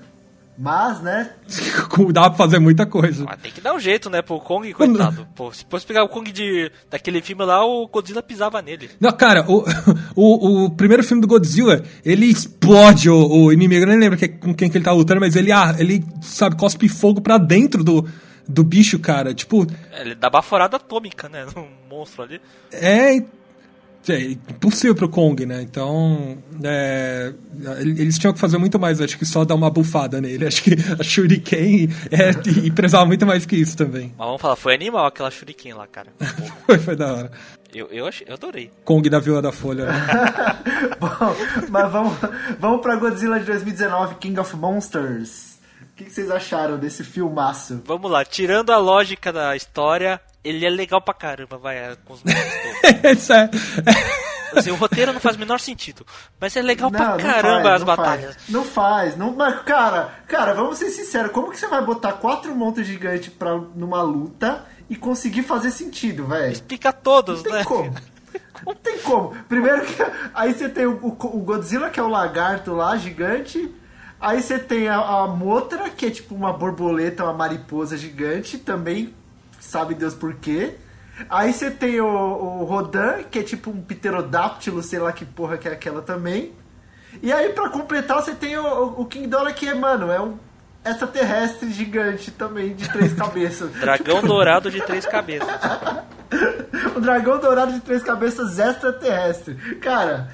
[0.61, 1.29] Mas, né?
[2.11, 3.23] Dá pra fazer muita coisa.
[3.23, 5.25] Mas tem que dar um jeito, né, pro Kong, coitado.
[5.33, 8.89] Pô, se fosse pegar o Kong de, daquele filme lá, o Godzilla pisava nele.
[8.99, 9.63] Não, cara, o,
[10.15, 13.83] o, o primeiro filme do Godzilla, ele explode o, o inimigo.
[13.83, 16.57] Eu nem lembro que- com quem que ele tá lutando, mas ele, ah, ele sabe,
[16.57, 18.05] cospe fogo pra dentro do,
[18.45, 19.33] do bicho, cara.
[19.33, 22.41] Tipo, É, Ele dá baforada atômica, né, no monstro ali.
[22.73, 23.23] é,
[24.07, 25.61] é impossível pro Kong, né?
[25.61, 27.33] Então, é,
[27.79, 30.47] eles tinham que fazer muito mais, acho que só dar uma bufada nele.
[30.47, 32.31] Acho que a Shuriken é,
[32.65, 34.13] e precisava muito mais que isso também.
[34.17, 36.09] Mas vamos falar, foi animal aquela shuriken lá, cara.
[36.65, 37.31] Foi, foi da hora.
[37.73, 38.71] eu, eu, achei, eu adorei.
[38.85, 40.07] Kong da Vila da Folha, né?
[41.01, 41.09] Bom,
[41.67, 42.13] mas vamos,
[42.59, 45.57] vamos pra Godzilla de 2019, King of Monsters.
[45.81, 47.81] O que que vocês acharam desse filmaço?
[47.85, 52.13] Vamos lá, tirando a lógica da história, ele é legal pra caramba, vai, é, com
[52.13, 53.49] os é,
[54.55, 56.05] Assim, o roteiro não faz o menor sentido,
[56.39, 58.35] mas é legal pra caramba faz, as não batalhas.
[58.35, 62.13] Faz, não faz, não, mas cara, cara, vamos ser sinceros, como que você vai botar
[62.13, 66.51] quatro monstros gigantes pra, numa luta e conseguir fazer sentido, velho?
[66.51, 67.57] Explica todos, Não né?
[67.57, 67.95] tem como.
[68.65, 69.35] Não tem como.
[69.47, 69.95] Primeiro que.
[70.33, 73.71] Aí você tem o, o- o Godzilla, que é o lagarto lá, gigante.
[74.19, 79.13] Aí você tem a, a Motra, que é tipo uma borboleta, uma mariposa gigante, também
[79.59, 80.75] sabe Deus por quê.
[81.29, 85.57] Aí você tem o, o Rodan, que é tipo um pterodáctilo, sei lá que porra
[85.57, 86.53] que é aquela também.
[87.21, 90.37] E aí, pra completar, você tem o, o- King Dora, que é, mano, é um
[90.85, 93.71] extraterrestre gigante também, de três cabeças.
[93.73, 95.47] Dragão dourado de três cabeças.
[96.95, 99.55] O dragão dourado de três cabeças extraterrestre.
[99.81, 100.29] Cara,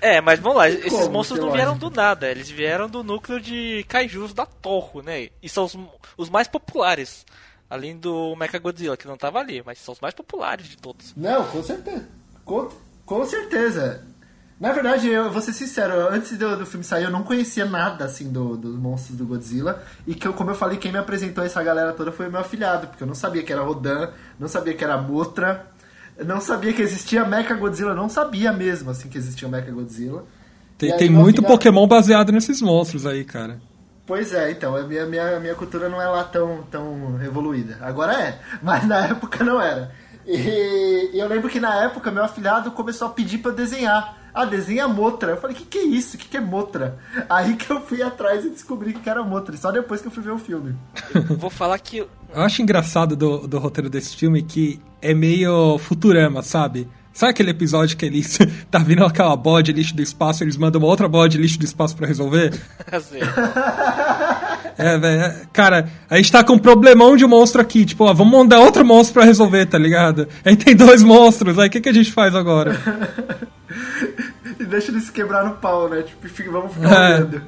[0.00, 3.40] É, mas vamos lá, esses como monstros não vieram do nada, eles vieram do núcleo
[3.40, 5.28] de kaijus da Torro, né?
[5.42, 5.78] E são os,
[6.16, 7.24] os mais populares.
[7.68, 11.12] Além do Mechagodzilla, que não tava ali, mas são os mais populares de todos.
[11.16, 12.06] não, com certeza.
[12.44, 12.68] Com,
[13.06, 14.02] com certeza.
[14.60, 18.04] Na verdade, eu vou ser sincero, antes do, do filme sair, eu não conhecia nada
[18.04, 19.82] assim do- dos monstros do Godzilla.
[20.06, 22.40] E que, eu, como eu falei, quem me apresentou essa galera toda foi o meu
[22.40, 25.66] afilhado, porque eu não sabia que era Rodan, não sabia que era Motra,
[26.16, 30.24] eu não sabia que existia Mecha Godzilla, não sabia mesmo assim que existia Mecha Godzilla.
[30.78, 33.58] Tem, aí tem muito afilhado- Pokémon baseado nesses monstros aí, cara.
[34.06, 37.78] Pois é, então, a minha, minha, minha cultura não é lá tão, tão evoluída.
[37.80, 39.92] Agora é, mas na época não era.
[40.26, 44.24] E, e eu lembro que na época meu afilhado começou a pedir pra eu desenhar.
[44.34, 45.32] Ah, desenha Motra.
[45.32, 46.16] Eu falei, o que, que é isso?
[46.16, 46.98] O que, que é Motra?
[47.30, 49.54] Aí que eu fui atrás e descobri que era Motra.
[49.54, 50.74] E só depois que eu fui ver o filme.
[51.14, 52.08] Eu vou falar que Eu
[52.42, 56.88] acho engraçado do, do roteiro desse filme que é meio Futurama, sabe?
[57.14, 58.36] Sabe aquele episódio que eles
[58.70, 61.58] tá vindo aquela bola de lixo do espaço eles mandam uma outra bola de lixo
[61.58, 62.52] do espaço pra resolver?
[62.90, 63.18] assim,
[64.76, 65.22] É, velho.
[65.22, 67.84] é- Cara, a gente tá com um problemão de monstro aqui.
[67.84, 70.26] Tipo, ó, vamos mandar outro monstro pra resolver, tá ligado?
[70.44, 71.56] Aí tem dois monstros.
[71.58, 72.76] Aí o que, que a gente faz agora?
[74.60, 76.02] E deixa eles quebrar no pau, né?
[76.02, 77.14] Tipo, vamos ficar É.
[77.16, 77.42] olhando.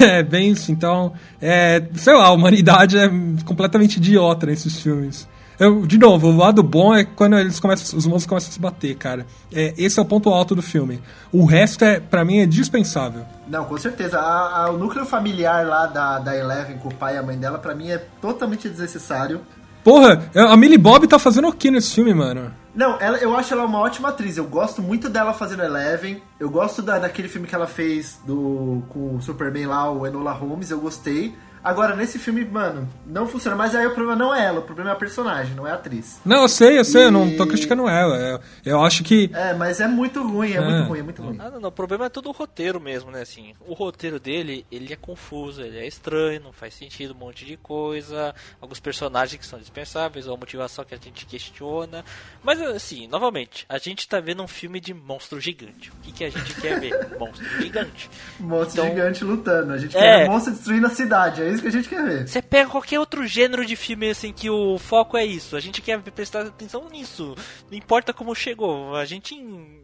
[0.00, 0.72] É, bem isso.
[0.72, 3.08] Então, é, sei lá, a humanidade é
[3.44, 5.28] completamente idiota nesses filmes.
[5.58, 8.60] Eu, de novo, o lado bom é quando eles começam, os monstros começam a se
[8.60, 9.26] bater, cara.
[9.52, 11.00] É, esse é o ponto alto do filme.
[11.32, 13.22] O resto, é, para mim, é dispensável.
[13.48, 14.18] Não, com certeza.
[14.18, 17.36] A- a- o núcleo familiar lá da, da Eleven com o pai e a mãe
[17.38, 19.40] dela, pra mim, é totalmente desnecessário.
[19.84, 22.50] Porra, a Millie Bob tá fazendo o que nesse filme, mano?
[22.74, 24.36] Não, ela, eu acho ela uma ótima atriz.
[24.38, 26.22] Eu gosto muito dela fazendo Eleven.
[26.40, 30.32] Eu gosto da, daquele filme que ela fez do, com o Superman lá, o Enola
[30.32, 30.70] Holmes.
[30.70, 31.34] Eu gostei.
[31.64, 33.56] Agora, nesse filme, mano, não funciona.
[33.56, 35.74] Mas aí o problema não é ela, o problema é a personagem, não é a
[35.76, 36.20] atriz.
[36.22, 37.04] Não, eu sei, eu sei, e...
[37.06, 38.16] eu não tô criticando ela.
[38.16, 39.30] Eu, eu, acho que.
[39.32, 40.60] É, mas é muito ruim, é, é.
[40.60, 41.38] muito ruim, é muito ruim.
[41.40, 43.22] Ah, não, não, o problema é todo o roteiro mesmo, né?
[43.22, 47.46] Assim, o roteiro dele, ele é confuso, ele é estranho, não faz sentido, um monte
[47.46, 48.34] de coisa.
[48.60, 52.04] Alguns personagens que são dispensáveis, ou a motivação que a gente questiona.
[52.42, 55.90] Mas, assim, novamente, a gente tá vendo um filme de monstro gigante.
[55.90, 56.92] O que, que a gente quer ver?
[57.18, 58.10] monstro gigante.
[58.38, 59.72] Monstro então, gigante lutando.
[59.72, 60.00] A gente é...
[60.00, 62.28] quer ver monstro destruindo a cidade, é isso que a gente quer ver.
[62.28, 65.56] Você pega qualquer outro gênero de filme assim que o foco é isso.
[65.56, 67.34] A gente quer prestar atenção nisso.
[67.70, 68.94] Não importa como chegou.
[68.94, 69.36] A gente,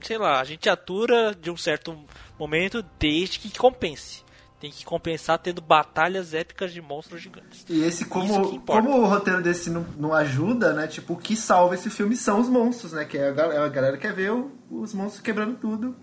[0.02, 1.96] sei lá, a gente atura de um certo
[2.38, 4.24] momento desde que compense.
[4.60, 7.64] Tem que compensar tendo batalhas épicas de monstros gigantes.
[7.66, 10.86] E esse, como, como o roteiro desse não, não ajuda, né?
[10.86, 13.06] Tipo, o que salva esse filme são os monstros, né?
[13.06, 14.32] Que é a, a galera quer ver
[14.70, 15.96] os monstros quebrando tudo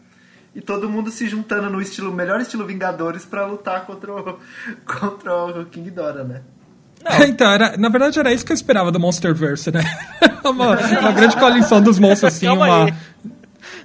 [0.58, 4.40] e todo mundo se juntando no estilo melhor estilo Vingadores para lutar contra o,
[4.84, 6.42] contra o King Dora, né?
[7.28, 9.84] então, era, na verdade era isso que eu esperava do Monsterverse, né?
[10.44, 12.94] uma, uma grande coalição dos monstros, assim, Calma uma, aí.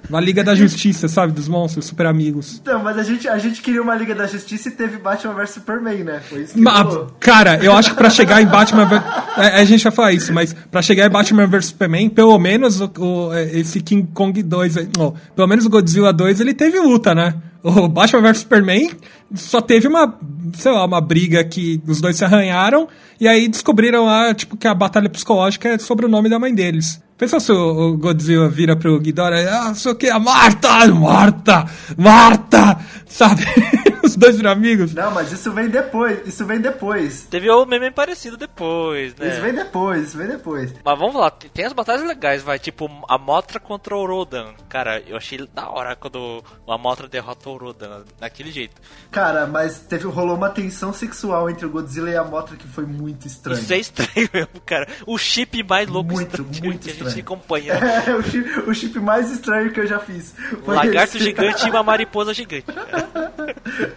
[0.09, 1.31] Uma Liga da Justiça, sabe?
[1.31, 2.59] Dos monstros, super amigos.
[2.61, 5.49] Então, mas a gente, a gente queria uma Liga da Justiça e teve Batman vs
[5.51, 6.21] Superman, né?
[6.27, 8.87] Foi isso que mas, Cara, eu acho que pra chegar em Batman.
[9.35, 12.81] a, a, gente vai falar isso, mas pra chegar em Batman vs Superman, pelo menos
[12.81, 17.15] o, o, esse King Kong 2, oh, pelo menos o Godzilla 2, ele teve luta,
[17.15, 17.35] né?
[17.63, 18.91] O Batman vs Superman
[19.33, 20.19] só teve uma,
[20.53, 24.67] sei lá, uma briga que os dois se arranharam e aí descobriram lá, tipo, que
[24.67, 27.01] a batalha psicológica é sobre o nome da mãe deles.
[27.17, 31.65] Pensa se o Godzilla vira pro Ghidorah, ah, sei o que, a Marta, Marta,
[31.97, 33.45] Marta, sabe?
[34.13, 34.93] Os dois viram amigos.
[34.93, 37.23] Não, mas isso vem depois, isso vem depois.
[37.29, 39.29] Teve o meme parecido depois, né?
[39.29, 40.73] Isso vem depois, isso vem depois.
[40.83, 44.53] Mas vamos lá, tem as batalhas legais, vai, tipo, a Motra contra o Rodan.
[44.67, 48.81] Cara, eu achei da hora quando a Motra derrota o Rodan, daquele jeito.
[49.09, 52.85] Cara, mas teve, rolou uma tensão sexual entre o Godzilla e a Motra que foi
[52.85, 53.59] muito estranho.
[53.59, 54.87] Isso é estranho mesmo, cara.
[55.07, 57.73] O chip mais louco muito, muito estranho gente acompanha.
[58.05, 60.33] É, o chip, o chip mais estranho que eu já fiz.
[60.67, 61.25] Um lagarto esse.
[61.25, 62.65] gigante e uma mariposa gigante.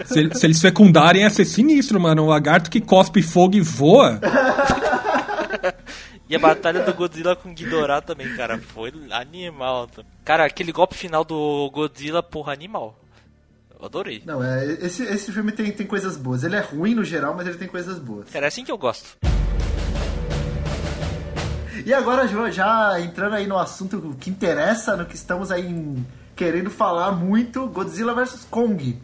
[0.04, 2.24] Se, se, eles fecundarem, ia ser sinistro, mano.
[2.24, 4.20] Um lagarto que cospe fogo e voa.
[6.28, 9.88] E a batalha do Godzilla com Ghidorah também, cara, foi animal.
[10.24, 12.98] Cara, aquele golpe final do Godzilla, porra, animal.
[13.78, 14.22] Eu adorei.
[14.26, 16.42] Não, é, esse, esse filme tem, tem coisas boas.
[16.42, 18.28] Ele é ruim no geral, mas ele tem coisas boas.
[18.30, 19.16] Cara, é assim que eu gosto.
[21.84, 25.96] E agora, já entrando aí no assunto que interessa, no que estamos aí
[26.34, 28.98] querendo falar muito, Godzilla vs Kong.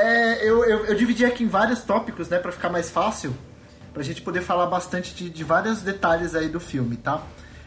[0.00, 3.34] É, eu, eu, eu, dividi aqui em vários tópicos, né, para ficar mais fácil,
[3.92, 7.20] pra gente poder falar bastante de, de vários detalhes aí do filme, tá?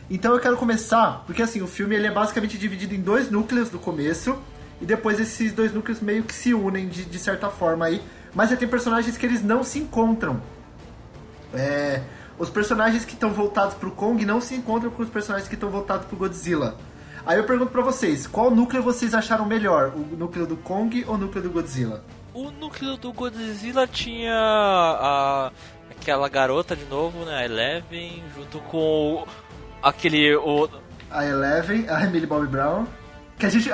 [0.09, 3.69] Então eu quero começar, porque assim, o filme ele é basicamente dividido em dois núcleos
[3.69, 4.37] no começo,
[4.79, 8.01] e depois esses dois núcleos meio que se unem de, de certa forma aí,
[8.33, 10.41] mas já tem personagens que eles não se encontram.
[11.53, 12.01] É,
[12.39, 15.69] os personagens que estão voltados pro Kong não se encontram com os personagens que estão
[15.69, 16.77] voltados pro Godzilla.
[17.25, 19.91] Aí eu pergunto pra vocês, qual núcleo vocês acharam melhor?
[19.93, 22.03] O núcleo do Kong ou o núcleo do Godzilla?
[22.33, 25.51] O núcleo do Godzilla tinha a,
[25.89, 27.39] aquela garota de novo, né?
[27.39, 29.25] A Eleven, junto com
[29.83, 30.35] aquele.
[30.35, 30.69] O...
[31.09, 32.85] A Eleven, a Emily Bobby Brown.
[33.37, 33.69] Que a gente.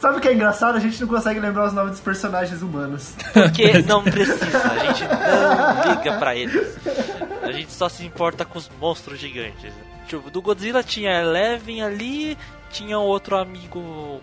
[0.00, 0.76] Sabe o que é engraçado?
[0.76, 3.14] A gente não consegue lembrar os nomes dos personagens humanos.
[3.32, 6.76] Porque não precisa, a gente não liga pra eles.
[7.42, 9.72] A gente só se importa com os monstros gigantes.
[10.08, 12.36] Tipo, do Godzilla tinha Eleven ali,
[12.70, 14.20] tinha outro amigo,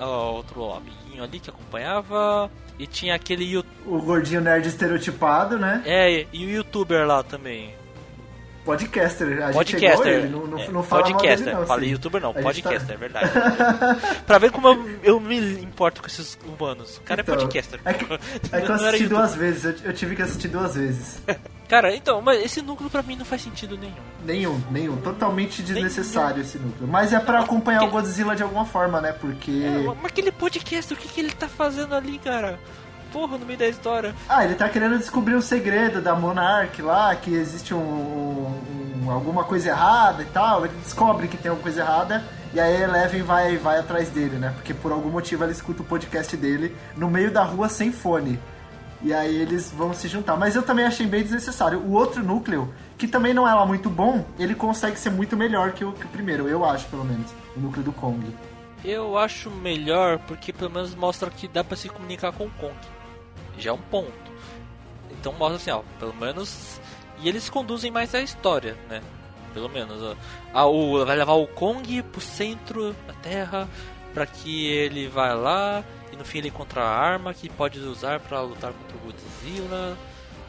[0.00, 2.50] outro amiguinho ali que acompanhava.
[2.78, 3.56] E tinha aquele.
[3.86, 5.82] O gordinho nerd estereotipado, né?
[5.84, 7.74] É, e o youtuber lá também.
[8.64, 12.32] Podcaster, a podcaster, ele, não, não, é, não fala podcaster, dele, não, falei youtuber não,
[12.32, 12.94] podcaster, tá...
[12.94, 13.30] é verdade.
[14.26, 16.96] pra ver como eu, eu, me importo com esses humanos.
[16.96, 17.78] O cara é então, é podcaster.
[17.84, 18.04] É que,
[18.56, 21.22] é que eu assisti duas vezes, eu, eu, tive que assistir duas vezes.
[21.74, 23.94] Cara, então, mas esse núcleo pra mim não faz sentido nenhum.
[24.24, 24.96] Nenhum, nenhum.
[24.98, 26.46] Totalmente desnecessário nenhum.
[26.46, 26.86] esse núcleo.
[26.86, 29.10] Mas é pra acompanhar o Godzilla de alguma forma, né?
[29.10, 29.64] Porque.
[29.64, 32.60] É, mas aquele podcast, o que, que ele tá fazendo ali, cara?
[33.12, 34.14] porra no meio da história.
[34.28, 39.44] Ah, ele tá querendo descobrir o segredo da Monarch lá, que existe um, um, alguma
[39.44, 40.64] coisa errada e tal.
[40.64, 42.24] Ele descobre que tem alguma coisa errada.
[42.52, 44.52] E aí Eleven vai, vai atrás dele, né?
[44.54, 48.38] Porque por algum motivo ela escuta o podcast dele no meio da rua sem fone.
[49.04, 50.36] E aí eles vão se juntar.
[50.36, 51.78] Mas eu também achei bem desnecessário.
[51.78, 55.72] O outro núcleo, que também não é lá muito bom, ele consegue ser muito melhor
[55.72, 57.30] que o, que o primeiro, eu acho, pelo menos.
[57.56, 58.34] O núcleo do Kong.
[58.84, 62.74] Eu acho melhor porque pelo menos mostra que dá para se comunicar com o Kong
[63.58, 64.12] já é um ponto.
[65.10, 66.80] Então mostra assim, ó, pelo menos.
[67.20, 69.02] E eles conduzem mais a história, né?
[69.52, 70.02] Pelo menos.
[70.02, 70.14] Ó.
[70.52, 73.68] Ah, o, vai levar o Kong pro centro da Terra
[74.12, 78.20] para que ele vá lá e no fim ele encontra a arma que pode usar
[78.20, 79.96] para lutar contra o Godzilla,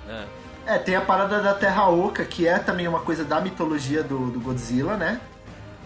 [0.08, 0.28] né?
[0.68, 4.32] É, tem a parada da Terra Oca, que é também uma coisa da mitologia do,
[4.32, 5.20] do Godzilla, né?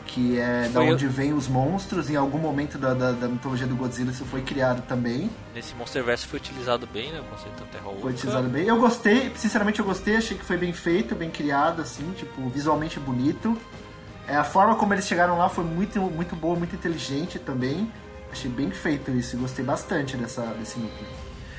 [0.05, 2.09] Que é da Foi onde vem os monstros.
[2.09, 5.29] Em algum momento da, da, da mitologia do Godzilla isso foi criado também.
[5.53, 7.19] Nesse Monsterverse foi utilizado bem, né?
[7.19, 8.01] O conceito da Terra Oca.
[8.01, 8.65] Foi utilizado bem.
[8.65, 12.99] Eu gostei, sinceramente eu gostei, achei que foi bem feito, bem criado, assim, tipo, visualmente
[12.99, 13.57] bonito.
[14.27, 17.89] É, a forma como eles chegaram lá foi muito, muito boa, muito inteligente também.
[18.31, 21.07] Achei bem feito isso, e gostei bastante dessa, desse núcleo.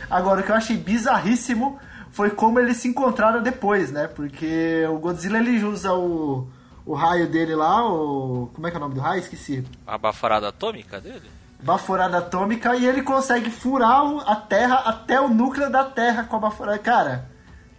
[0.08, 1.78] Agora, o que eu achei bizarríssimo
[2.12, 4.08] foi como eles se encontraram depois, né?
[4.08, 6.48] Porque o Godzilla ele usa o,
[6.86, 8.50] o raio dele lá, o.
[8.54, 9.20] Como é que é o nome do raio?
[9.20, 9.64] Esqueci.
[9.86, 11.30] A baforada atômica dele?
[11.62, 16.40] Baforada atômica e ele consegue furar a Terra até o núcleo da Terra com a
[16.40, 16.78] baforada.
[16.78, 17.28] Cara.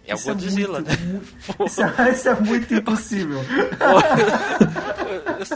[0.04, 1.20] É o Godzilla, muito- né?
[1.66, 3.38] Isso é, isso é muito impossível.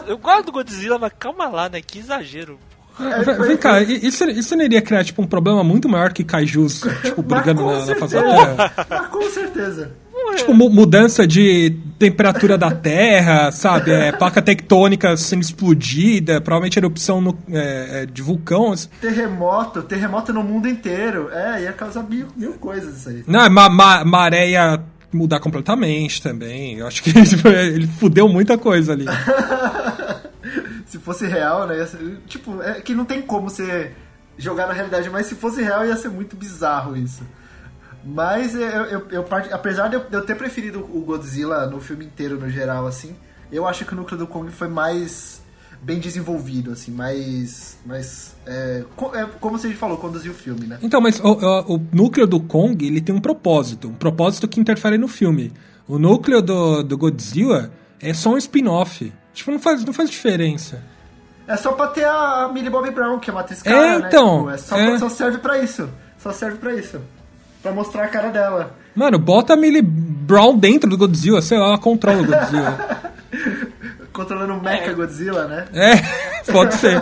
[0.05, 1.81] eu, eu gosto do Godzilla, mas calma lá, né?
[1.81, 2.59] Que exagero.
[3.01, 6.83] É, Vem- cá, isso, isso não iria criar tipo, um problema muito maior que kaijus,
[7.05, 8.23] tipo, brigando na, na face da.
[8.23, 8.73] Terra?
[8.89, 9.91] Mas com certeza.
[10.37, 13.91] Tipo, mu- mudança de temperatura da Terra, sabe?
[13.93, 18.75] É, placa tectônica sendo explodida, provavelmente erupção no- é, é, de vulcão.
[19.01, 21.29] Terremoto, terremoto no mundo inteiro.
[21.33, 23.25] É, ia causar mil, mil coisas isso aí.
[23.27, 24.81] Não, é ma, ma, maré ia
[25.13, 26.79] mudar completamente também.
[26.79, 27.11] Eu acho que
[27.49, 29.05] ele fudeu muita coisa ali.
[30.87, 31.85] Se fosse real, né?
[31.85, 33.92] ser- tipo, é que não tem como você
[34.38, 37.22] jogar na realidade, mas se fosse real ia ser muito bizarro isso.
[38.05, 42.05] Mas eu, eu, eu part- apesar de eu, eu ter preferido o Godzilla no filme
[42.05, 43.16] inteiro, no geral, assim,
[43.51, 45.42] eu acho que o núcleo do Kong foi mais
[45.83, 47.77] bem desenvolvido, assim, mais.
[47.85, 50.79] mais é, é, como você falou, conduziu o filme, né?
[50.83, 53.88] Então, mas o, o- o núcleo do Kong, ele tem um propósito.
[53.88, 55.53] Um propósito que interfere no filme.
[55.88, 59.12] O núcleo do, do Godzilla é só um spin-off.
[59.37, 60.83] Tipo, não faz, não faz diferença.
[61.46, 64.09] É só pra ter a Millie Bobby Brown, que é uma atriz É, cara, né?
[64.09, 64.99] então, Tipo, é só, é.
[64.99, 65.88] só serve pra isso.
[66.18, 67.01] Só serve pra isso.
[67.62, 68.75] Pra mostrar a cara dela.
[68.94, 73.12] Mano, bota a Millie Brown dentro do Godzilla, sei lá, ela controla o Godzilla.
[74.12, 75.68] Controlando o Mecha Godzilla, né?
[75.75, 75.96] é,
[76.51, 76.96] pode ser.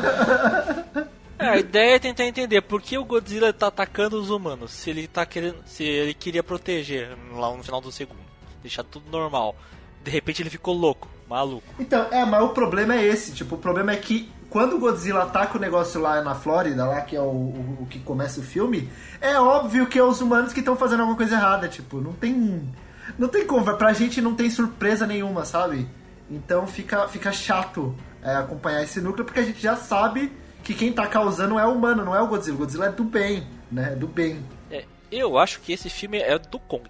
[1.38, 4.72] É, a ideia é tentar entender por que o Godzilla tá atacando os humanos.
[4.72, 5.56] Se ele tá querendo.
[5.64, 8.18] Se ele queria proteger lá no final do segundo.
[8.62, 9.54] Deixar tudo normal.
[10.02, 11.66] De repente ele ficou louco, maluco.
[11.78, 13.32] Então, é, mas o problema é esse.
[13.32, 17.00] Tipo, o problema é que quando o Godzilla ataca o negócio lá na Flórida, lá
[17.00, 18.88] que é o, o, o que começa o filme,
[19.20, 21.68] é óbvio que é os humanos que estão fazendo alguma coisa errada.
[21.68, 22.72] Tipo, não tem.
[23.18, 23.64] Não tem como.
[23.76, 25.88] Pra gente não tem surpresa nenhuma, sabe?
[26.30, 30.32] Então fica, fica chato é, acompanhar esse núcleo, porque a gente já sabe
[30.62, 32.56] que quem tá causando é o humano, não é o Godzilla.
[32.56, 33.92] O Godzilla é do bem, né?
[33.92, 34.42] É do bem.
[34.70, 36.88] É, eu acho que esse filme é do Kong.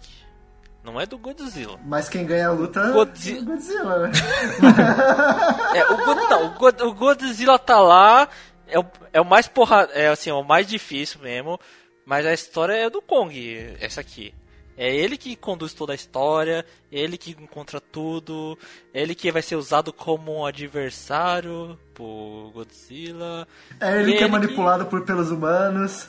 [0.85, 1.79] Não é do Godzilla.
[1.85, 4.13] Mas quem ganha a luta Godzi- é o Godzilla, né?
[5.75, 8.29] É, o, God- não, o, God- o Godzilla tá lá,
[8.69, 11.59] é o, é o mais porra, é assim, é o mais difícil mesmo,
[12.05, 14.35] mas a história é do Kong, essa aqui.
[14.77, 18.59] É ele que conduz toda a história, ele que encontra tudo,
[18.93, 23.47] ele que vai ser usado como um adversário pro Godzilla.
[23.81, 26.09] É ele que é manipulado por, pelos humanos.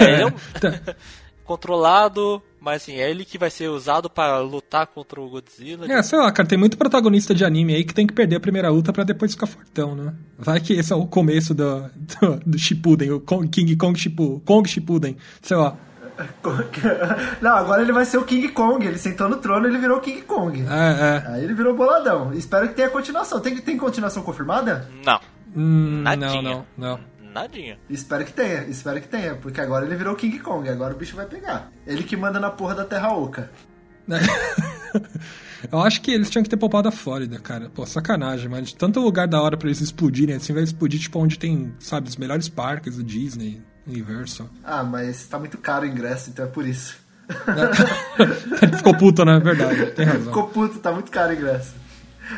[0.00, 0.32] É, ele é um
[1.44, 5.90] controlado, mas assim, é ele que vai ser usado para lutar contra o Godzilla.
[5.92, 8.40] É, sei lá, cara, tem muito protagonista de anime aí que tem que perder a
[8.40, 10.14] primeira luta pra depois ficar fortão, né?
[10.38, 11.80] Vai que esse é o começo do,
[12.20, 15.76] do, do Shippuden, o Kong- King Kong Shippuden, Kong Shippuden, sei lá.
[17.40, 18.86] Não, agora ele vai ser o King Kong.
[18.86, 20.62] Ele sentou no trono e ele virou o King Kong.
[20.62, 20.64] É,
[21.26, 21.32] é.
[21.32, 22.32] Aí ele virou boladão.
[22.34, 23.40] Espero que tenha continuação.
[23.40, 24.88] Tem, tem continuação confirmada?
[25.04, 25.20] Não,
[25.54, 27.00] Hum, não, não, não.
[27.32, 27.78] Nadinha.
[27.88, 29.34] Espero que tenha, espero que tenha.
[29.34, 30.68] Porque agora ele virou o King Kong.
[30.68, 31.70] Agora o bicho vai pegar.
[31.86, 33.50] Ele que manda na porra da Terra Oca.
[35.70, 37.70] Eu acho que eles tinham que ter poupado a Flórida, cara.
[37.70, 41.18] Pô, sacanagem, mas de tanto lugar da hora pra eles explodirem, assim, vai explodir, tipo,
[41.18, 44.48] onde tem, sabe, os melhores parques do Disney, Universal.
[44.64, 46.96] Ah, mas tá muito caro o ingresso, então é por isso.
[48.60, 49.38] Ele ficou puto, né?
[49.38, 50.24] Verdade, tem razão.
[50.24, 51.74] Ficou puto, tá muito caro o ingresso.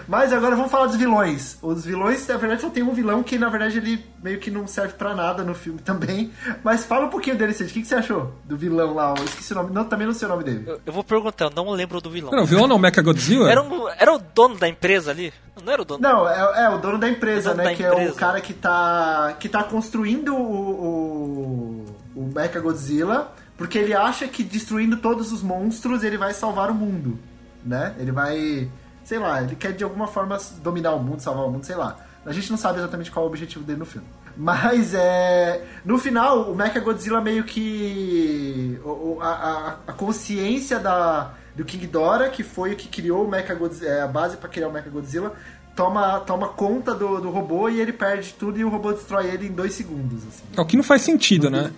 [0.08, 1.58] Mas agora vamos falar dos vilões.
[1.62, 4.66] Os vilões, na verdade, só tem um vilão que, na verdade, ele meio que não
[4.66, 6.32] serve pra nada no filme também.
[6.62, 7.70] Mas fala um pouquinho dele, Cid.
[7.70, 9.14] O que, que você achou do vilão lá?
[9.16, 9.72] Eu esqueci o nome.
[9.72, 10.64] Não, também não sei o nome dele.
[10.66, 12.32] Eu, eu vou perguntar, eu não lembro do vilão.
[12.32, 13.50] Não, o vilão não, Mecha Godzilla?
[13.50, 15.32] Era, um, era o dono da empresa ali?
[15.64, 16.00] Não era o dono?
[16.02, 17.70] Não, é, é o dono da empresa, O dono né?
[17.70, 18.14] da que é o empresa.
[18.14, 24.42] cara que tá, que tá construindo o, o, o Mecha Godzilla, porque ele acha que
[24.42, 27.18] destruindo todos os monstros ele vai salvar o mundo,
[27.64, 27.94] né?
[27.98, 28.68] Ele vai,
[29.04, 31.96] sei lá, ele quer de alguma forma dominar o mundo, salvar o mundo, sei lá.
[32.26, 34.06] A gente não sabe exatamente qual é o objetivo dele no filme.
[34.36, 35.62] Mas é.
[35.84, 38.80] No final, o Mecha Godzilla meio que.
[38.84, 43.28] o- a, a- a consciência da, do King Dora, que foi o que criou o
[43.30, 45.32] Mecha Godzilla, é, a base para criar o Mecha Godzilla,
[45.76, 49.46] toma, toma conta do, do robô e ele perde tudo e o robô destrói ele
[49.46, 50.22] em dois segundos.
[50.26, 50.42] Assim.
[50.56, 51.70] É o que não faz sentido, né?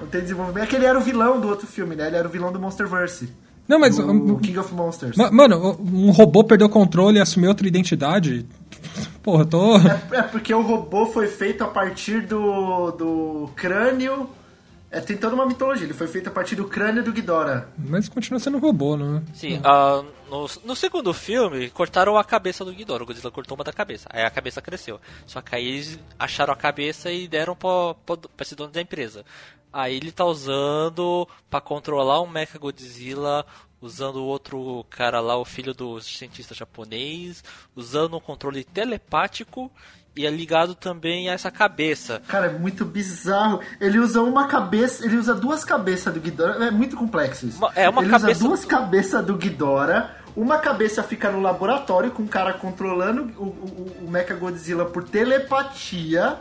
[0.00, 0.64] Não tem desenvolvimento.
[0.64, 2.06] É que ele era o vilão do outro filme, né?
[2.06, 3.32] Ele era o vilão do Monsterverse.
[3.68, 3.98] Não, mas.
[3.98, 5.16] O King of Monsters.
[5.16, 8.46] Mano, um robô perdeu o controle e assumiu outra identidade.
[9.22, 9.76] Porra, tô.
[9.78, 14.28] É, é, porque o robô foi feito a partir do, do crânio.
[14.88, 15.84] É, tem toda uma mitologia.
[15.84, 17.66] Ele foi feito a partir do crânio do Ghidorah.
[17.76, 19.22] Mas continua sendo um robô, não é?
[19.34, 23.02] Sim, uh, no, no, segundo filme, cortaram a cabeça do Ghidorah.
[23.02, 24.08] O Godzilla cortou uma da cabeça.
[24.12, 25.00] Aí a cabeça cresceu.
[25.26, 28.80] Só que aí eles acharam a cabeça e deram pra, pra, pra esse dono da
[28.80, 29.24] empresa.
[29.72, 33.44] Aí ele tá usando para controlar um Mecha Godzilla,
[33.80, 37.44] usando o outro cara lá, o filho do cientista japonês,
[37.74, 39.70] usando um controle telepático
[40.16, 42.22] e é ligado também a essa cabeça.
[42.26, 43.60] Cara, é muito bizarro.
[43.78, 46.64] Ele usa uma cabeça, ele usa duas cabeças do Ghidorah.
[46.64, 47.60] É muito complexo isso.
[47.74, 48.30] É uma ele cabeça...
[48.30, 50.16] usa duas cabeças do Ghidorah.
[50.34, 55.04] Uma cabeça fica no laboratório com o cara controlando o, o, o Mecha Godzilla por
[55.04, 56.38] telepatia.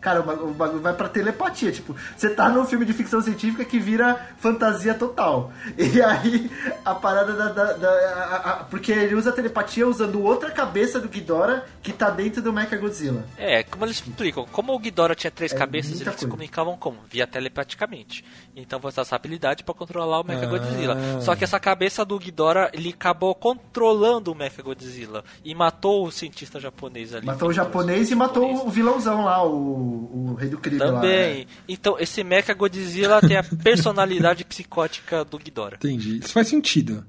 [0.00, 1.72] Cara, o bagulho vai pra telepatia.
[1.72, 5.52] Tipo, você tá num filme de ficção científica que vira fantasia total.
[5.96, 6.50] E aí,
[6.84, 7.48] a parada da.
[7.48, 11.92] da, da a, a, porque ele usa a telepatia usando outra cabeça do Ghidorah que
[11.92, 13.24] tá dentro do Mecha Godzilla.
[13.38, 16.18] É, como eles explicam, como o Ghidorah tinha três é cabeças, eles coisa.
[16.18, 16.98] se comunicavam como?
[17.08, 18.24] Via telepaticamente.
[18.54, 20.48] Então você essa habilidade para controlar o Mecha ah.
[20.48, 21.20] Godzilla.
[21.20, 25.24] Só que essa cabeça do Ghidorah, ele acabou controlando o Mecha Godzilla.
[25.44, 27.26] E matou o cientista japonês ali.
[27.26, 30.94] Matou o japonês e matou o vilãozão lá, o o, Rei do Crime Também.
[30.94, 31.46] Lá, é.
[31.68, 35.76] Então, esse Mecha Godzilla tem a personalidade psicótica do Ghidorah.
[35.76, 36.18] Entendi.
[36.18, 37.04] Isso faz sentido.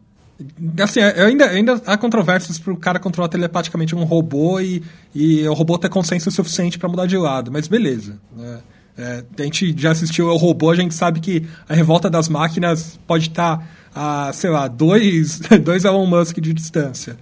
[0.80, 5.78] Assim, ainda, ainda há controvérsias pro cara controlar telepaticamente um robô e, e o robô
[5.80, 8.20] ter consenso suficiente para mudar de lado, mas beleza.
[8.36, 8.60] Né?
[8.98, 13.00] É, a gente já assistiu ao robô, a gente sabe que a revolta das máquinas
[13.08, 17.18] pode estar tá a, sei lá, dois, dois Elon Musk de distância.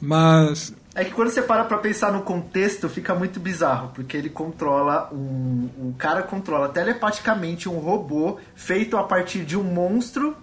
[0.00, 4.28] Mas é que quando você para pra pensar no contexto, fica muito bizarro, porque ele
[4.30, 5.68] controla um.
[5.78, 10.36] O cara controla telepaticamente um robô feito a partir de um monstro,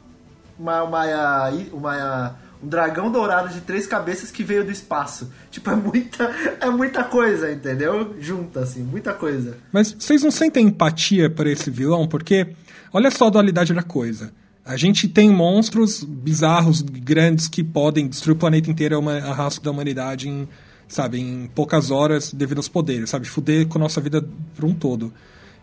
[0.60, 5.32] uma, uma, uma, um dragão dourado de três cabeças que veio do espaço.
[5.50, 6.24] Tipo, é muita,
[6.60, 8.16] é muita coisa, entendeu?
[8.20, 9.58] Junta, assim, muita coisa.
[9.72, 12.08] Mas vocês não sentem empatia por esse vilão?
[12.08, 12.56] Porque
[12.92, 14.34] olha só a dualidade da coisa.
[14.64, 19.72] A gente tem monstros bizarros, grandes, que podem destruir o planeta inteiro, a raça da
[19.72, 20.48] humanidade em,
[20.88, 23.28] sabe, em poucas horas devido aos poderes, sabe?
[23.28, 24.24] Fuder com a nossa vida
[24.56, 25.12] por um todo.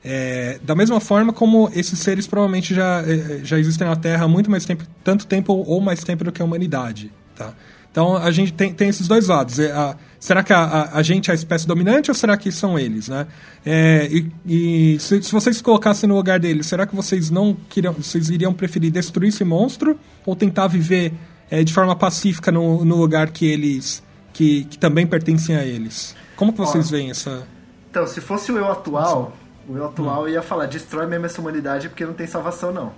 [0.05, 4.29] É, da mesma forma como esses seres provavelmente já, é, já existem na Terra há
[4.29, 7.53] muito mais tempo, tanto tempo ou mais tempo do que a humanidade, tá?
[7.91, 9.59] Então a gente tem, tem esses dois lados.
[9.59, 12.51] É, a, será que a, a, a, gente é a espécie dominante ou será que
[12.51, 13.27] são eles, né?
[13.65, 17.57] É, e, e se, se, vocês se colocassem no lugar deles, será que vocês não
[17.69, 21.13] queriam, vocês iriam preferir destruir esse monstro ou tentar viver
[21.51, 24.03] é, de forma pacífica no, no lugar que eles
[24.33, 26.15] que, que também pertencem a eles?
[26.37, 27.47] Como que vocês Ó, veem essa?
[27.91, 29.37] Então, se fosse o eu atual,
[29.69, 30.29] o eu atual hum.
[30.29, 32.93] ia falar destrói mesmo essa humanidade porque não tem salvação não.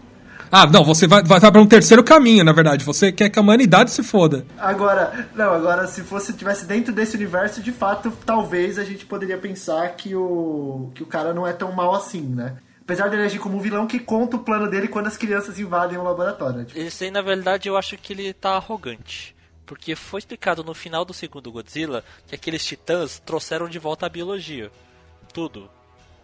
[0.52, 2.84] Ah, não, você vai, vai para um terceiro caminho, na verdade.
[2.84, 4.44] Você quer que a humanidade se foda.
[4.58, 9.38] Agora, não, agora se fosse tivesse dentro desse universo, de fato, talvez a gente poderia
[9.38, 12.56] pensar que o que o cara não é tão mal assim, né?
[12.82, 15.60] Apesar de ele agir como um vilão que conta o plano dele quando as crianças
[15.60, 16.64] invadem o laboratório.
[16.64, 16.80] Tipo...
[16.80, 19.36] Esse aí, na verdade, eu acho que ele tá arrogante.
[19.64, 24.08] Porque foi explicado no final do segundo Godzilla que aqueles titãs trouxeram de volta a
[24.08, 24.72] biologia.
[25.32, 25.70] Tudo.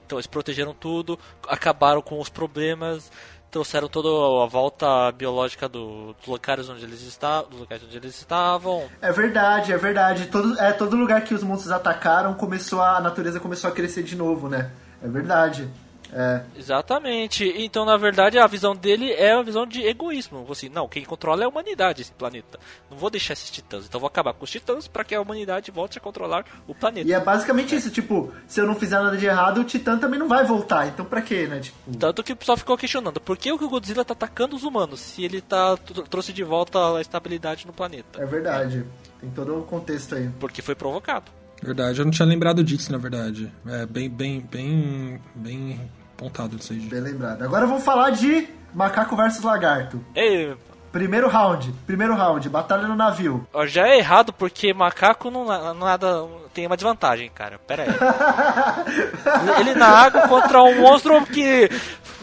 [0.05, 1.17] Então eles protegeram tudo,
[1.49, 3.11] acabaram com os problemas,
[3.51, 4.09] trouxeram toda
[4.45, 8.85] a volta biológica do, dos locais onde eles estavam, dos locais onde eles estavam.
[9.01, 10.27] É verdade, é verdade.
[10.27, 14.03] Todo, é todo lugar que os monstros atacaram começou a, a natureza começou a crescer
[14.03, 14.71] de novo, né?
[15.03, 15.69] É verdade.
[16.17, 16.41] É.
[16.57, 17.45] Exatamente.
[17.59, 20.47] Então, na verdade, a visão dele é a visão de egoísmo.
[20.51, 22.59] Assim, não, quem controla é a humanidade, esse planeta.
[22.91, 23.85] Não vou deixar esses titãs.
[23.85, 27.07] Então, vou acabar com os titãs para que a humanidade volte a controlar o planeta.
[27.07, 27.79] E é basicamente é.
[27.79, 27.91] isso.
[27.91, 30.89] Tipo, se eu não fizer nada de errado, o titã também não vai voltar.
[30.89, 31.61] Então, pra quê, né?
[31.61, 31.77] Tipo...
[31.99, 35.23] Tanto que o pessoal ficou questionando: por que o Godzilla tá atacando os humanos se
[35.23, 35.77] ele tá
[36.09, 38.23] trouxe de volta a estabilidade no planeta?
[38.23, 38.87] É verdade.
[39.21, 40.31] Tem todo o contexto aí.
[40.41, 41.31] Porque foi provocado.
[41.63, 43.53] Verdade, eu não tinha lembrado disso, na verdade.
[43.67, 45.81] É bem, bem, bem, bem
[46.17, 46.81] apontado isso aí.
[46.81, 47.43] Bem lembrado.
[47.43, 50.01] Agora vamos falar de Macaco versus Lagarto.
[50.15, 50.57] Ei.
[50.91, 53.47] Primeiro round, primeiro round, batalha no navio.
[53.67, 55.45] Já é errado porque macaco não
[55.75, 57.59] nada tem uma desvantagem, cara.
[57.59, 57.91] Pera aí.
[59.61, 61.69] Ele na água contra um monstro que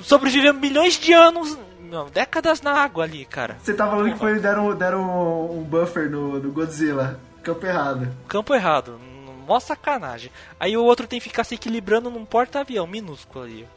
[0.01, 3.57] sobreviveu milhões de anos não, décadas na água ali, cara.
[3.61, 7.19] Você tá falando que foi, deram, deram um buffer no, no Godzilla.
[7.43, 8.07] Campo errado.
[8.27, 8.99] Campo errado.
[9.47, 10.31] Mó sacanagem.
[10.59, 13.67] Aí o outro tem que ficar se equilibrando num porta-avião minúsculo ali.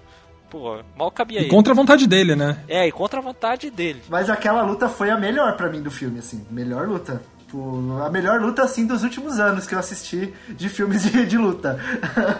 [0.50, 2.58] Pô, mal cabia e contra a vontade dele, né?
[2.68, 4.02] É, e contra a vontade dele.
[4.08, 6.46] Mas aquela luta foi a melhor para mim do filme, assim.
[6.50, 7.20] Melhor luta.
[7.46, 11.38] Tipo, a melhor luta, assim, dos últimos anos que eu assisti de filmes de, de
[11.38, 11.78] luta.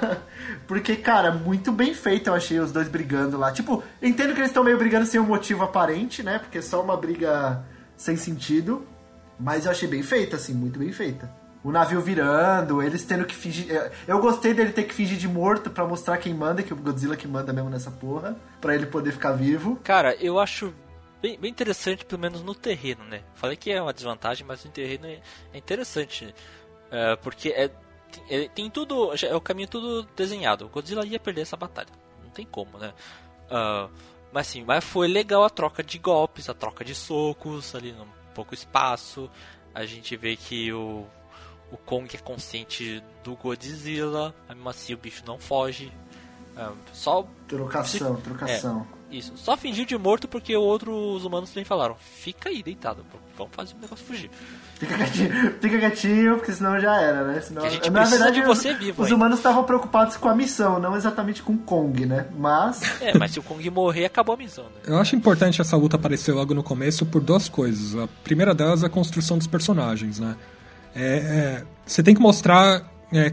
[0.67, 3.53] Porque, cara, muito bem feito eu achei os dois brigando lá.
[3.53, 6.39] Tipo, entendo que eles estão meio brigando sem um motivo aparente, né?
[6.39, 7.65] Porque é só uma briga
[7.97, 8.87] sem sentido,
[9.39, 11.31] mas eu achei bem feita, assim, muito bem feita.
[11.67, 13.75] O navio virando, eles tendo que fingir.
[13.75, 16.77] é, Eu gostei dele ter que fingir de morto pra mostrar quem manda, que o
[16.77, 19.75] Godzilla que manda mesmo nessa porra, pra ele poder ficar vivo.
[19.83, 20.73] Cara, eu acho
[21.21, 23.23] bem, bem interessante, pelo menos no terreno, né?
[23.35, 25.21] Falei que é uma desvantagem, mas no terreno é,
[25.53, 26.33] interessante.
[26.89, 27.69] É, porque é,
[28.31, 29.11] é- tem tudo.
[29.21, 30.67] É o caminho tudo desenhado.
[30.67, 31.89] O Godzilla ia perder essa batalha.
[32.23, 32.93] Não tem como, né?
[33.51, 33.89] Ah,
[34.33, 38.07] mas sim, mas foi legal a troca de golpes, a troca de socos ali num
[38.35, 39.29] pouco espaço.
[39.75, 41.05] A gente vê que o,
[41.71, 45.93] o Kong é consciente do Godzilla, mas mesmo assim o bicho não foge.
[46.57, 48.87] Ah, só Trocação, trocação.
[49.11, 53.05] isso, só fingiu de morto porque outros humanos também falaram: fica aí deitado,
[53.37, 54.31] vamos fazer o negócio fugir.
[54.79, 57.41] Fica quietinho, fica quietinho, porque senão já era, né?
[57.43, 59.17] Senão, Que a gente na verdade, de você os- vivo Os ainda.
[59.17, 62.27] humanos estavam preocupados com a missão, não exatamente com Kong, né?
[62.39, 62.81] Mas.
[63.03, 64.71] É, mas se o Kong morrer, acabou a missão, né?
[64.87, 67.95] Eu acho importante essa luta aparecer logo no começo por duas coisas.
[68.03, 70.37] A primeira delas é a construção dos personagens, né?
[70.97, 73.33] É, é, você tem que mostrar é,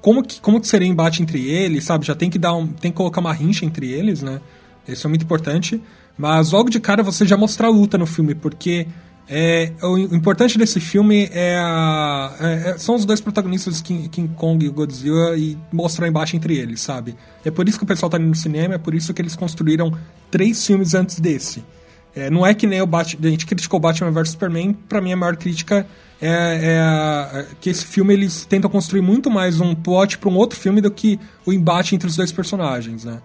[0.00, 2.06] como, que, como que seria o embate entre eles, sabe?
[2.06, 4.40] Já tem que dar um, tem que colocar uma rincha entre eles, né?
[4.86, 5.82] Isso é muito importante.
[6.16, 8.86] Mas logo de cara você já mostra a luta no filme, porque
[9.28, 14.34] é, o importante desse filme é, a- é- é- são os dois protagonistas, King, King
[14.34, 17.16] Kong e Godzilla, e mostrar o embate entre eles, sabe?
[17.44, 19.34] É por isso que o pessoal tá indo no cinema, é por isso que eles
[19.34, 19.92] construíram
[20.30, 21.64] três filmes antes desse.
[22.14, 23.26] É, não é que nem o Batman.
[23.26, 24.72] A gente criticou Batman vs Superman.
[24.88, 25.86] Pra mim, a maior crítica
[26.20, 26.28] é,
[27.40, 30.80] é que esse filme eles tentam construir muito mais um plot pra um outro filme
[30.80, 33.18] do que o embate entre os dois personagens, né?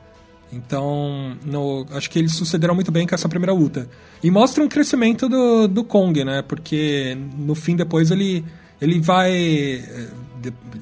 [0.51, 3.89] Então, no- acho que eles sucederam muito bem com essa primeira luta.
[4.23, 6.41] E mostra um crescimento do, do Kong, né?
[6.41, 8.45] Porque no fim, depois, ele,
[8.81, 9.83] ele vai.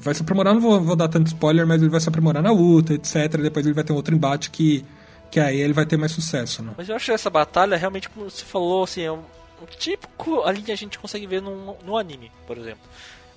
[0.00, 2.52] Vai se aprimorar, não vou, vou dar tanto spoiler, mas ele vai se aprimorar na
[2.52, 3.40] luta, etc.
[3.42, 4.84] Depois ele vai ter um outro embate que,
[5.30, 6.72] que aí ele vai ter mais sucesso, né?
[6.76, 9.22] Mas eu acho essa batalha realmente, como você falou, assim, é um,
[9.62, 12.82] um típico ali que a gente consegue ver no, no anime, por exemplo.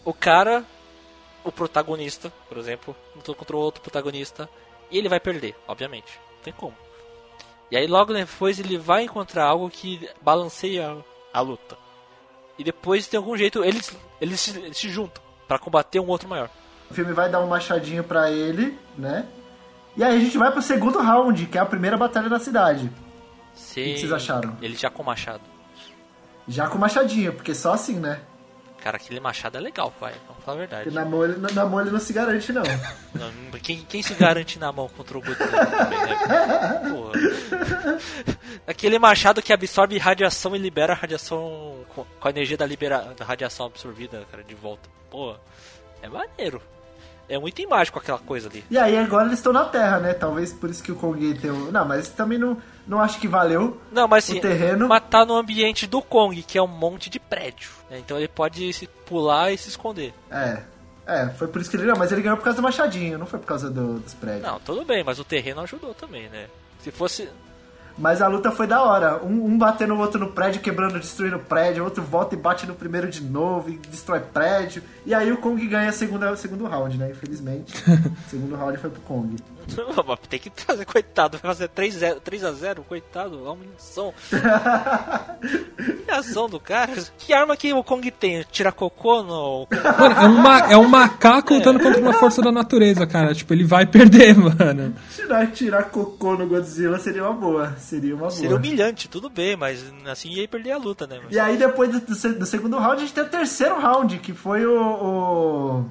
[0.05, 0.63] O cara,
[1.43, 4.49] o protagonista, por exemplo, lutou contra o outro protagonista,
[4.91, 6.19] e ele vai perder, obviamente.
[6.35, 6.75] Não tem como.
[7.71, 10.97] E aí logo depois ele vai encontrar algo que balanceia
[11.31, 11.77] a luta.
[12.57, 16.27] E depois, de algum jeito, eles, eles, se, eles se juntam pra combater um outro
[16.27, 16.49] maior.
[16.89, 19.25] O filme vai dar um machadinho pra ele, né?
[19.99, 22.89] E aí a gente vai pro segundo round, que é a primeira batalha na cidade.
[23.53, 23.83] Se...
[23.83, 24.55] que vocês acharam?
[24.61, 25.41] Ele já com machado.
[26.47, 28.21] Já com machadinho, porque só assim, né?
[28.81, 30.13] Cara, aquele machado é legal, pai.
[30.25, 30.95] Vamos falar a Porque verdade.
[30.95, 32.63] na mão ele, na mão ele não se garante, não.
[33.13, 36.89] Não, Quem, quem se garante na mão contra o Godzilla também, né?
[36.89, 37.99] Porra.
[38.65, 43.13] Aquele machado que absorve radiação e libera a radiação com com a energia da, libera,
[43.17, 44.89] da radiação absorvida, cara, de volta.
[45.11, 45.35] Pô,
[46.01, 46.61] é maneiro.
[47.29, 48.65] É um item mágico aquela coisa ali.
[48.71, 50.13] E aí agora eles estão na Terra, né?
[50.13, 51.71] Talvez por isso que o Kong tem um...
[51.71, 52.57] Não, mas também não,
[52.87, 53.79] não acho que valeu.
[53.91, 57.19] Não, mas assim, O terreno- matar no ambiente do Kong, que é um monte de
[57.19, 57.69] prédio.
[57.89, 57.99] né?
[57.99, 60.11] Então ele pode se pular e se esconder.
[60.31, 60.63] É.
[61.05, 61.85] É, foi por isso que ele...
[61.85, 64.43] Não, mas ele ganhou por causa do machadinho, não foi por causa do- dos prédios.
[64.43, 66.47] Não, tudo bem, mas o terreno ajudou também, né?
[66.83, 67.29] Se fosse.
[67.99, 69.21] Mas a luta foi da hora.
[69.23, 71.83] Um, um batendo o outro no prédio, quebrando, destruindo o prédio.
[71.83, 74.81] O outro volta e bate no primeiro de novo e destrói prédio.
[75.05, 77.11] E aí o Kong ganha o segunda, segundo round, né?
[77.11, 77.73] Infelizmente.
[77.85, 79.35] o segundo round foi pro Kong.
[80.29, 84.13] Tem que fazer, coitado, vai fazer 3x0, 3x0, coitado, é uma ação.
[86.05, 86.91] que ação do cara?
[87.17, 88.43] Que arma que o Kong tem?
[88.51, 89.67] Tira cocô no.
[89.71, 93.33] Mano, é um, ma- é um macaco lutando contra uma força da natureza, cara.
[93.33, 94.95] Tipo, ele vai perder, mano.
[95.15, 97.75] Tirar, tirar cocô no Godzilla seria uma boa.
[97.77, 98.31] Seria uma boa.
[98.31, 101.19] Seria humilhante, tudo bem, mas assim ia perder a luta, né?
[101.23, 103.79] Mas- E aí, depois do, do se- do segundo round, a gente tem o terceiro
[103.79, 104.79] round, que foi o.
[104.79, 105.85] o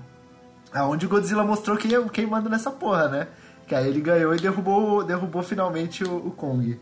[0.73, 3.27] aonde o Godzilla mostrou quem, é- quem manda nessa porra, né?
[3.69, 6.81] Que aí ele ganhou e derrubou, derrubou finalmente o, o Kong.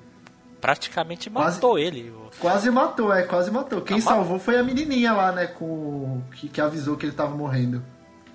[0.60, 2.10] Praticamente Quase- matou ele.
[2.10, 3.80] o- Quase matou, é, quase matou.
[3.82, 5.46] Quem ma- salvou foi a menininha lá, né?
[5.46, 7.82] Com, que, que avisou que ele tava morrendo.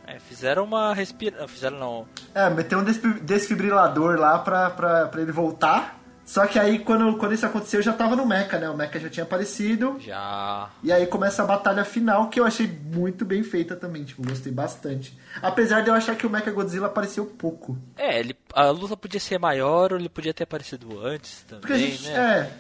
[0.06, 1.48] É, fizeram uma respira...
[1.48, 2.06] Fizeram não.
[2.36, 6.01] É, meteu um desfi- desfibrilador lá pra, pra, pra ele voltar.
[6.32, 8.70] Só que aí, quando, quando isso aconteceu, eu já tava no Mecha, né?
[8.70, 9.98] O Mecha já tinha aparecido.
[10.00, 10.70] Já.
[10.82, 14.50] E aí começa a batalha final, que eu achei muito bem feita também, tipo, gostei
[14.50, 15.14] bastante.
[15.42, 17.78] Apesar de eu achar que o Mecha Godzilla apareceu pouco.
[17.98, 21.74] É, ele, a luta podia ser maior ou ele podia ter aparecido antes também, Porque
[21.74, 22.14] a gente, né?
[22.14, 22.54] é,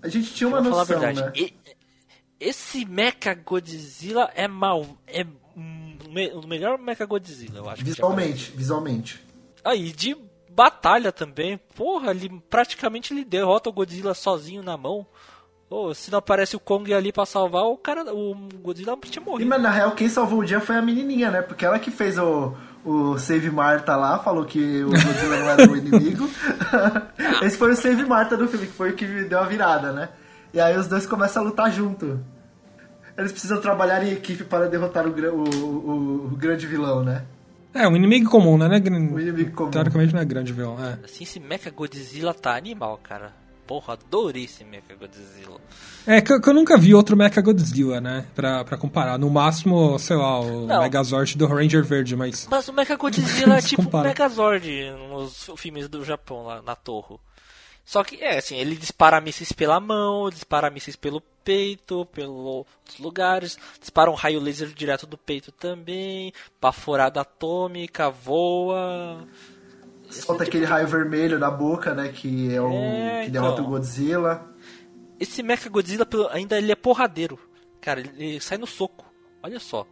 [0.00, 1.42] a gente tinha uma Vamos falar noção, a verdade.
[1.42, 1.50] né?
[2.40, 4.86] Esse Mecha Godzilla é mal.
[5.06, 5.26] É
[6.34, 7.84] o melhor Mecha Godzilla, eu acho.
[7.84, 9.22] Visualmente, visualmente.
[9.62, 10.16] Aí, de
[10.54, 15.06] batalha também, porra, ele praticamente ele derrota o Godzilla sozinho na mão.
[15.68, 19.26] Pô, se não aparece o Kong ali pra salvar, o cara, o Godzilla tinha E,
[19.26, 19.48] morrido.
[19.50, 21.42] mas na real, quem salvou o dia foi a menininha, né?
[21.42, 25.70] Porque ela que fez o, o Save Marta lá, falou que o Godzilla não era
[25.70, 26.28] o inimigo.
[27.42, 30.10] Esse foi o Save Marta do filme, que foi o que deu a virada, né?
[30.52, 32.20] E aí os dois começam a lutar junto.
[33.16, 37.24] Eles precisam trabalhar em equipe para derrotar o, o, o, o grande vilão, né?
[37.74, 38.68] É, um inimigo comum, né?
[38.68, 39.70] Um inimigo comum.
[39.70, 40.98] Teoricamente não é grande vilão, é.
[41.04, 43.32] Assim, esse Mecha Godzilla tá animal, cara.
[43.66, 45.58] Porra, adorei esse Mecha Godzilla.
[46.06, 48.26] É, que, que eu nunca vi outro Mecha Godzilla, né?
[48.34, 49.18] Pra, pra comparar.
[49.18, 50.82] No máximo, sei lá, o não.
[50.82, 52.46] Megazord do Ranger Verde, mas...
[52.50, 54.68] Mas o Mecha Godzilla é tipo o Megazord
[55.10, 57.16] nos filmes do Japão, lá na Torre.
[57.84, 62.66] Só que, é, assim, ele dispara mísseis pela mão, dispara mísseis pelo peito, pelos
[62.98, 69.26] lugares, dispara um raio laser direto do peito também, baforada atômica, voa.
[70.08, 73.68] Solta aquele raio vermelho na boca, né, que é o é, que derrota então, o
[73.68, 74.48] Godzilla.
[75.20, 77.38] Esse Mecha Godzilla ainda ele é porradeiro.
[77.80, 79.04] Cara, ele sai no soco.
[79.42, 79.86] Olha só.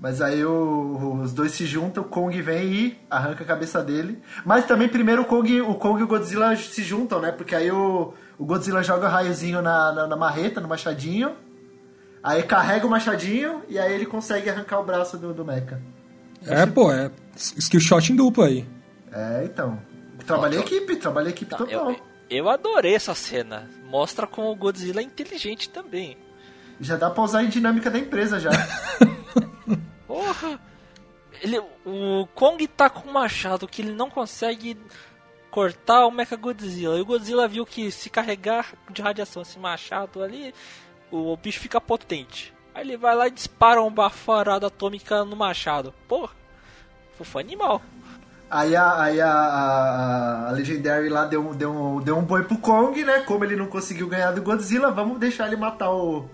[0.00, 4.18] Mas aí o, os dois se juntam, o Kong vem e arranca a cabeça dele.
[4.46, 7.30] Mas também primeiro o Kong, o Kong e o Godzilla se juntam, né?
[7.30, 11.36] Porque aí o, o Godzilla joga raiozinho na, na, na marreta, no machadinho.
[12.22, 15.80] Aí carrega o machadinho e aí ele consegue arrancar o braço do, do Mecha.
[16.46, 18.66] É, pô, é skill shot em duplo aí.
[19.12, 19.78] É, então.
[20.26, 21.90] Trabalhei equipe, trabalhei equipe Não, total.
[21.90, 21.96] Eu,
[22.30, 23.68] eu adorei essa cena.
[23.84, 26.16] Mostra como o Godzilla é inteligente também.
[26.80, 28.50] Já dá pra usar em dinâmica da empresa já.
[30.10, 30.58] Porra!
[31.40, 34.76] Ele, o Kong tá com um machado que ele não consegue
[35.52, 36.98] cortar o Mecha Godzilla.
[36.98, 40.52] E o Godzilla viu que se carregar de radiação esse machado ali,
[41.12, 42.52] o bicho fica potente.
[42.74, 45.94] Aí ele vai lá e dispara uma baforada atômica no machado.
[46.08, 46.32] Porra!
[47.22, 47.80] Foi animal.
[48.50, 53.04] Aí a, aí a, a, a, Legendary lá deu, deu, deu um boi pro Kong,
[53.04, 53.20] né?
[53.20, 56.28] Como ele não conseguiu ganhar do Godzilla, vamos deixar ele matar o,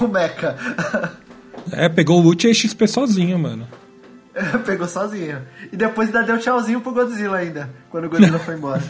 [0.00, 0.56] o Mecha.
[1.72, 3.68] É, pegou o loot e XP sozinho, mano.
[4.64, 5.44] Pegou sozinho.
[5.72, 8.82] E depois ainda deu tchauzinho pro Godzilla ainda, quando o Godzilla foi embora.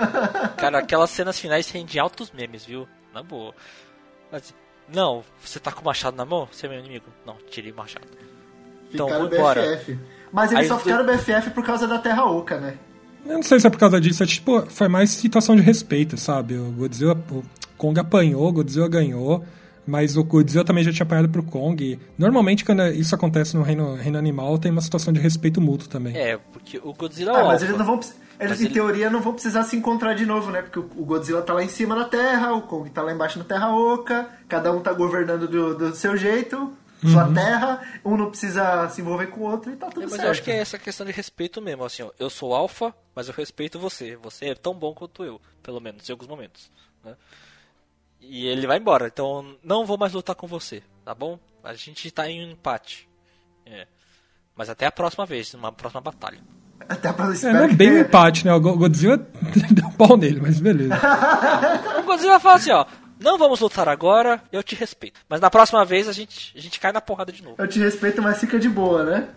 [0.56, 2.88] Cara, aquelas cenas finais rendem altos memes, viu?
[3.14, 3.54] Na boa.
[4.32, 4.54] Mas,
[4.92, 6.48] não, você tá com o machado na mão?
[6.50, 7.06] Você é meu inimigo?
[7.26, 8.06] Não, tirei o machado.
[8.92, 9.76] Então, ficaram embora.
[9.76, 9.98] BFF.
[10.32, 12.76] Mas eles Aí só ficaram BFF por causa da Terra Oca, né?
[13.24, 16.16] Eu não sei se é por causa disso, é tipo, foi mais situação de respeito,
[16.16, 16.56] sabe?
[16.56, 17.42] O Godzilla, o
[17.76, 19.44] Kong apanhou, o Godzilla ganhou.
[19.86, 21.98] Mas o Godzilla também já tinha apanhado pro Kong.
[22.18, 26.16] Normalmente, quando isso acontece no reino, reino animal, tem uma situação de respeito mútuo também.
[26.16, 27.94] É, porque o Godzilla é ah, mas eles não vão.
[27.94, 28.74] Eles, mas em ele...
[28.74, 30.62] teoria, não vão precisar se encontrar de novo, né?
[30.62, 33.44] Porque o Godzilla tá lá em cima na Terra, o Kong tá lá embaixo na
[33.44, 36.72] Terra Oca, cada um tá governando do, do seu jeito,
[37.02, 37.34] sua uhum.
[37.34, 40.20] terra, um não precisa se envolver com o outro e tá tudo é, mas certo.
[40.20, 42.94] Mas eu acho que é essa questão de respeito mesmo, assim, ó, eu sou alfa,
[43.14, 44.16] mas eu respeito você.
[44.16, 46.70] Você é tão bom quanto eu, pelo menos, em alguns momentos,
[47.04, 47.14] né?
[48.20, 49.06] E ele vai embora.
[49.06, 51.38] Então não vou mais lutar com você, tá bom?
[51.62, 53.08] A gente tá em um empate.
[53.64, 53.86] É.
[54.54, 56.38] Mas até a próxima vez, numa próxima batalha.
[56.88, 58.52] Até a próxima é, não é bem um empate, né?
[58.52, 59.16] O Godzilla
[59.70, 60.94] deu pau nele, mas beleza.
[61.98, 62.86] o Godzilla fala assim, ó.
[63.18, 65.20] Não vamos lutar agora, eu te respeito.
[65.28, 67.56] Mas na próxima vez a gente, a gente cai na porrada de novo.
[67.58, 69.28] Eu te respeito, mas fica de boa, né?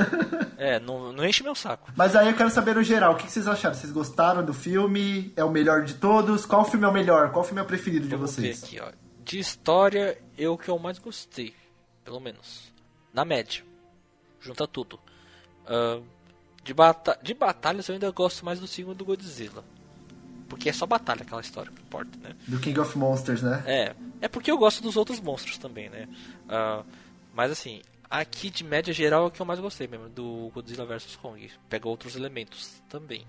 [0.58, 1.90] é, não, não enche meu saco.
[1.96, 3.74] Mas aí eu quero saber no geral, o que vocês acharam?
[3.74, 5.32] Vocês gostaram do filme?
[5.34, 6.44] É o melhor de todos?
[6.44, 7.32] Qual filme é o melhor?
[7.32, 8.60] Qual filme é o preferido de vocês?
[8.60, 8.92] Ver aqui, ó.
[9.24, 11.54] De história, eu que eu mais gostei.
[12.04, 12.72] Pelo menos.
[13.14, 13.64] Na média.
[14.40, 14.98] Junta tudo.
[15.64, 16.04] Uh,
[16.62, 19.64] de, bata de batalhas eu ainda gosto mais do segundo do Godzilla.
[20.52, 22.36] Porque é só batalha aquela história, não importa, né?
[22.46, 23.64] Do King of Monsters, né?
[23.66, 23.94] É.
[24.20, 26.06] É porque eu gosto dos outros monstros também, né?
[26.44, 26.84] Uh,
[27.32, 27.80] mas assim,
[28.10, 31.50] aqui de média geral é o que eu mais gostei mesmo, do Godzilla vs Kong.
[31.70, 33.26] Pega outros elementos também.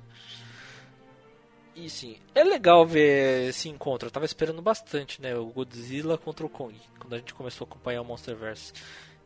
[1.73, 4.09] E sim, é legal ver esse encontro.
[4.09, 5.33] Eu tava esperando bastante, né?
[5.33, 6.75] O Godzilla contra o Kong.
[6.99, 8.73] Quando a gente começou a acompanhar o Monsterverse.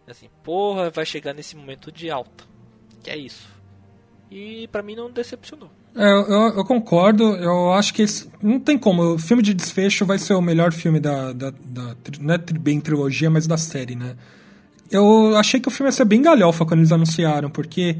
[0.07, 2.43] Assim, porra, vai chegar nesse momento de alta.
[3.01, 3.56] Que é isso.
[4.29, 5.69] E para mim não decepcionou.
[5.95, 7.23] É, eu, eu, concordo.
[7.23, 9.15] Eu acho que esse, não tem como.
[9.15, 11.33] O filme de desfecho vai ser o melhor filme da.
[11.33, 14.15] da, da não é bem trilogia, mas da série, né?
[14.91, 17.97] Eu achei que o filme ia ser bem galhofa quando eles anunciaram, porque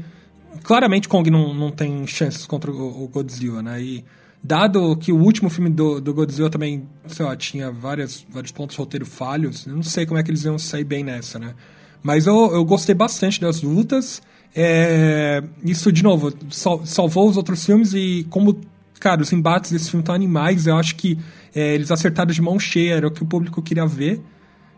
[0.62, 3.82] claramente Kong não, não tem chances contra o, o Godzilla, né?
[3.82, 4.04] E
[4.42, 8.76] dado que o último filme do, do Godzilla também, sei lá, tinha várias, vários pontos
[8.76, 11.54] roteiro falhos, não sei como é que eles iam sair bem nessa, né?
[12.02, 14.22] Mas eu, eu gostei bastante das lutas.
[14.54, 18.60] É, isso, de novo, sal, salvou os outros filmes e como,
[18.98, 21.18] cara, os embates desse filme estão animais, eu acho que
[21.54, 24.20] é, eles acertaram de mão cheia, era o que o público queria ver.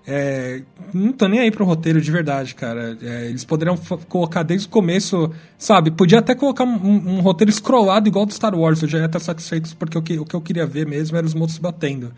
[0.06, 0.62] É,
[0.94, 2.96] não tô nem aí pro roteiro de verdade, cara.
[3.02, 3.76] É, eles poderiam
[4.08, 5.90] colocar desde o começo, sabe?
[5.90, 9.20] Podia até colocar um, um, roteiro scrollado igual do Star Wars, eu já ia estar
[9.20, 12.12] satisfeito porque o que, o que eu queria ver mesmo era os monstros batendo.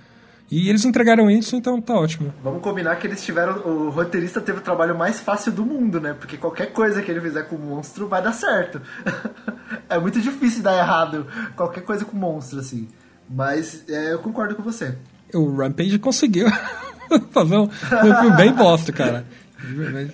[0.51, 2.33] E eles entregaram isso, então tá ótimo.
[2.43, 3.59] Vamos combinar que eles tiveram.
[3.61, 6.13] O roteirista teve o trabalho mais fácil do mundo, né?
[6.13, 8.81] Porque qualquer coisa que ele fizer com o monstro vai dar certo.
[9.89, 11.27] é muito difícil dar errado
[11.57, 12.89] qualquer coisa com monstro, assim.
[13.29, 14.95] Mas é, eu concordo com você.
[15.33, 16.49] O Rampage conseguiu
[17.33, 19.25] fazer um, filme bem bosta, cara.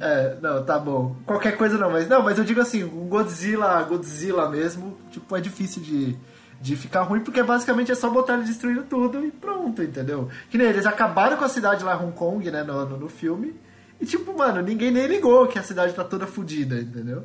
[0.01, 1.17] É, não, tá bom.
[1.25, 5.41] Qualquer coisa não, mas não, mas eu digo assim, um Godzilla, Godzilla mesmo, tipo, é
[5.41, 6.17] difícil de,
[6.61, 10.29] de ficar ruim, porque basicamente é só botar ele destruindo tudo e pronto, entendeu?
[10.51, 13.55] Que nem eles acabaram com a cidade lá, Hong Kong, né, no, no, no filme,
[14.01, 17.25] e tipo, mano, ninguém nem ligou que a cidade tá toda fodida, entendeu?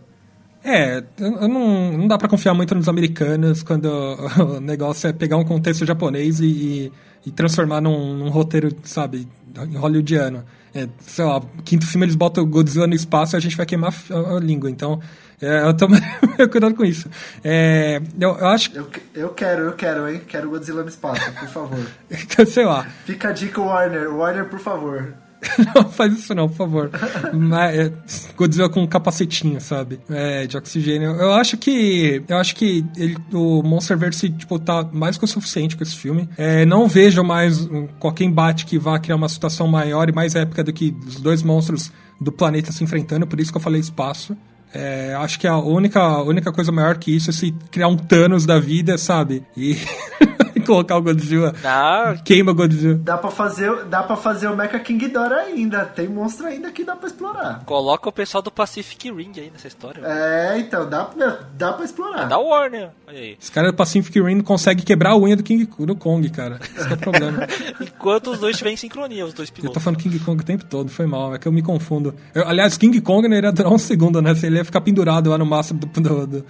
[0.64, 3.86] É, não, não dá para confiar muito nos americanos quando
[4.40, 6.92] o negócio é pegar um contexto japonês e,
[7.26, 9.28] e transformar num, num, roteiro, sabe,
[9.76, 10.46] hollywoodiano.
[10.74, 13.94] É, sei lá, quinto filme eles botam Godzilla no espaço e a gente vai queimar
[14.10, 14.72] a, a língua.
[14.72, 15.00] Então,
[15.42, 15.88] é, eu tô
[16.50, 17.10] cuidado com isso.
[17.44, 20.22] É, eu, eu, acho eu, eu quero, eu quero, hein?
[20.26, 21.86] Quero Godzilla no espaço, por favor.
[22.48, 22.88] sei lá.
[23.06, 24.16] Fica a dica, Warner.
[24.16, 25.14] Warner, por favor.
[25.76, 26.92] não faz isso não, por favor.
[27.34, 27.92] Mas, é,
[28.36, 30.00] Godzilla com um capacetinho, sabe?
[30.10, 31.12] É, de oxigênio.
[31.12, 32.24] Eu acho que.
[32.28, 36.30] Eu acho que ele, o Monsterverse, tipo, tá mais que o suficiente com esse filme.
[36.38, 37.68] É, não vejo mais
[38.00, 41.44] qualquer embate que vá criar uma situação maior e mais épica do que os dois
[41.44, 44.36] monstros do planeta se enfrentando, por isso que eu falei espaço.
[44.74, 48.44] É, acho que a única, única coisa maior que isso é se criar um Thanos
[48.46, 49.44] da vida, sabe?
[49.56, 49.78] E
[50.64, 51.54] colocar o Godzilla.
[51.62, 52.18] Não.
[52.24, 52.96] Queima o Godzilla.
[52.96, 55.86] Dá pra fazer, dá pra fazer o Mecha King Ghidorah ainda.
[55.86, 57.64] Tem monstro ainda que dá pra explorar.
[57.66, 60.02] Coloca o pessoal do Pacific Ring aí nessa história.
[60.06, 61.10] É, então, dá,
[61.56, 62.24] dá pra explorar.
[62.24, 62.90] É da Warner.
[63.08, 63.38] Olha aí.
[63.40, 66.60] Esse cara do Pacific Ring não consegue quebrar a unha do King do Kong, cara.
[66.76, 67.48] Esse é o problema.
[67.82, 69.70] Enquanto os dois estiverem em sincronia, os dois pilotos.
[69.70, 71.34] Eu tô falando King Kong o tempo todo, foi mal.
[71.34, 72.14] É que eu me confundo.
[72.34, 74.34] Eu, aliás, King Kong não iria durar um segundo, né?
[74.36, 75.88] Se ele ia ficar pendurado lá no máximo do...
[75.88, 76.46] do, do,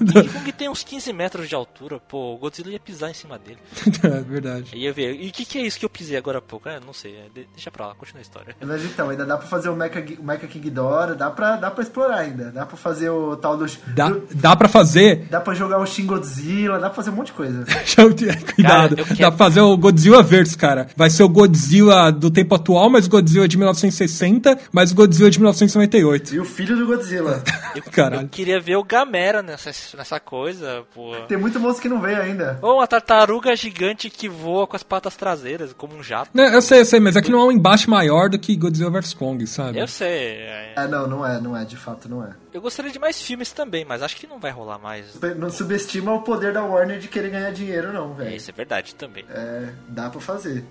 [0.00, 0.12] do...
[0.12, 2.34] King Kong tem uns 15 metros de altura, pô.
[2.34, 3.45] O Godzilla ia pisar em cima dele.
[4.02, 4.76] é verdade.
[4.76, 5.14] Ia ver.
[5.20, 6.68] E o que, que é isso que eu pisei agora há pouco?
[6.68, 7.16] É, não sei.
[7.16, 8.56] É, deixa pra lá, continua a história.
[8.64, 11.70] Mas então, ainda dá pra fazer o Mecha, o Mecha King Dora, dá pra, dá
[11.70, 12.50] pra explorar ainda.
[12.50, 13.66] Dá pra fazer o tal do.
[13.88, 15.26] Dá, do, dá pra fazer.
[15.30, 17.64] Dá pra jogar o Shin Godzilla, dá pra fazer um monte de coisa.
[18.54, 18.96] Cuidado.
[18.96, 20.88] Cara, dá pra fazer o Godzilla Verse, cara.
[20.96, 25.30] Vai ser o Godzilla do tempo atual, mas o Godzilla de 1960, mas o Godzilla
[25.30, 26.34] de 1998.
[26.34, 27.42] E o filho do Godzilla.
[27.74, 28.22] eu, Caralho.
[28.22, 31.14] eu queria ver o Gamera nessa, nessa coisa, pô.
[31.28, 32.58] Tem muito moço que não veio ainda.
[32.62, 36.30] Ou uma tartaruga gigante que voa com as patas traseiras, como um jato.
[36.34, 38.56] Não, eu sei, eu sei, mas é que não é um embate maior do que
[38.56, 39.78] Godzilla vs Kong, sabe?
[39.78, 40.08] Eu sei.
[40.08, 40.74] É...
[40.76, 42.30] é, não, não é, não é, de fato não é.
[42.52, 45.18] Eu gostaria de mais filmes também, mas acho que não vai rolar mais.
[45.36, 48.30] Não subestima o poder da Warner de querer ganhar dinheiro, não, velho.
[48.30, 49.24] É, isso é verdade também.
[49.28, 50.64] É, dá pra fazer.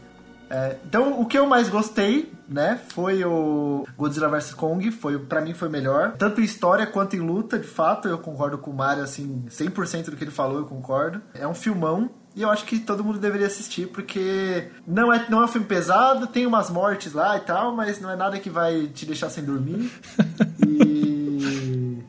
[0.50, 5.42] É, então, o que eu mais gostei, né, foi o Godzilla vs Kong, foi para
[5.42, 8.74] mim foi melhor, tanto em história quanto em luta, de fato, eu concordo com o
[8.74, 11.22] Mario assim, 100% do que ele falou, eu concordo.
[11.34, 15.42] É um filmão, e eu acho que todo mundo deveria assistir, porque não é, não
[15.42, 18.50] é um filme pesado, tem umas mortes lá e tal, mas não é nada que
[18.50, 19.90] vai te deixar sem dormir.
[20.68, 22.04] e.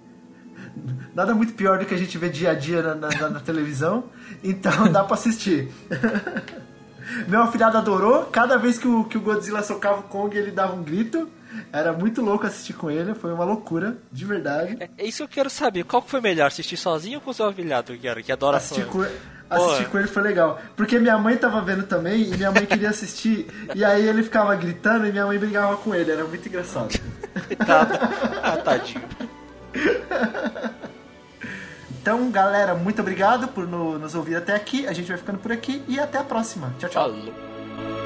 [1.14, 4.04] Nada muito pior do que a gente vê dia a dia na, na, na televisão.
[4.42, 5.70] Então dá pra assistir.
[7.28, 8.24] Meu afilhado adorou.
[8.24, 11.30] Cada vez que o, que o Godzilla socava o Kong, ele dava um grito.
[11.72, 14.76] Era muito louco assistir com ele, foi uma loucura, de verdade.
[14.78, 15.84] É, é isso que eu quero saber.
[15.84, 19.02] Qual que foi melhor, assistir sozinho ou com o seu afilhado, que adora assistir com,
[19.48, 20.60] assistir com ele foi legal.
[20.76, 23.46] Porque minha mãe tava vendo também e minha mãe queria assistir.
[23.74, 26.10] e aí ele ficava gritando e minha mãe brigava com ele.
[26.10, 26.98] Era muito engraçado.
[28.42, 29.02] ah, tadinho.
[32.00, 34.86] Então, galera, muito obrigado por no, nos ouvir até aqui.
[34.86, 36.72] A gente vai ficando por aqui e até a próxima.
[36.78, 37.10] Tchau, tchau.
[37.10, 38.05] Falou.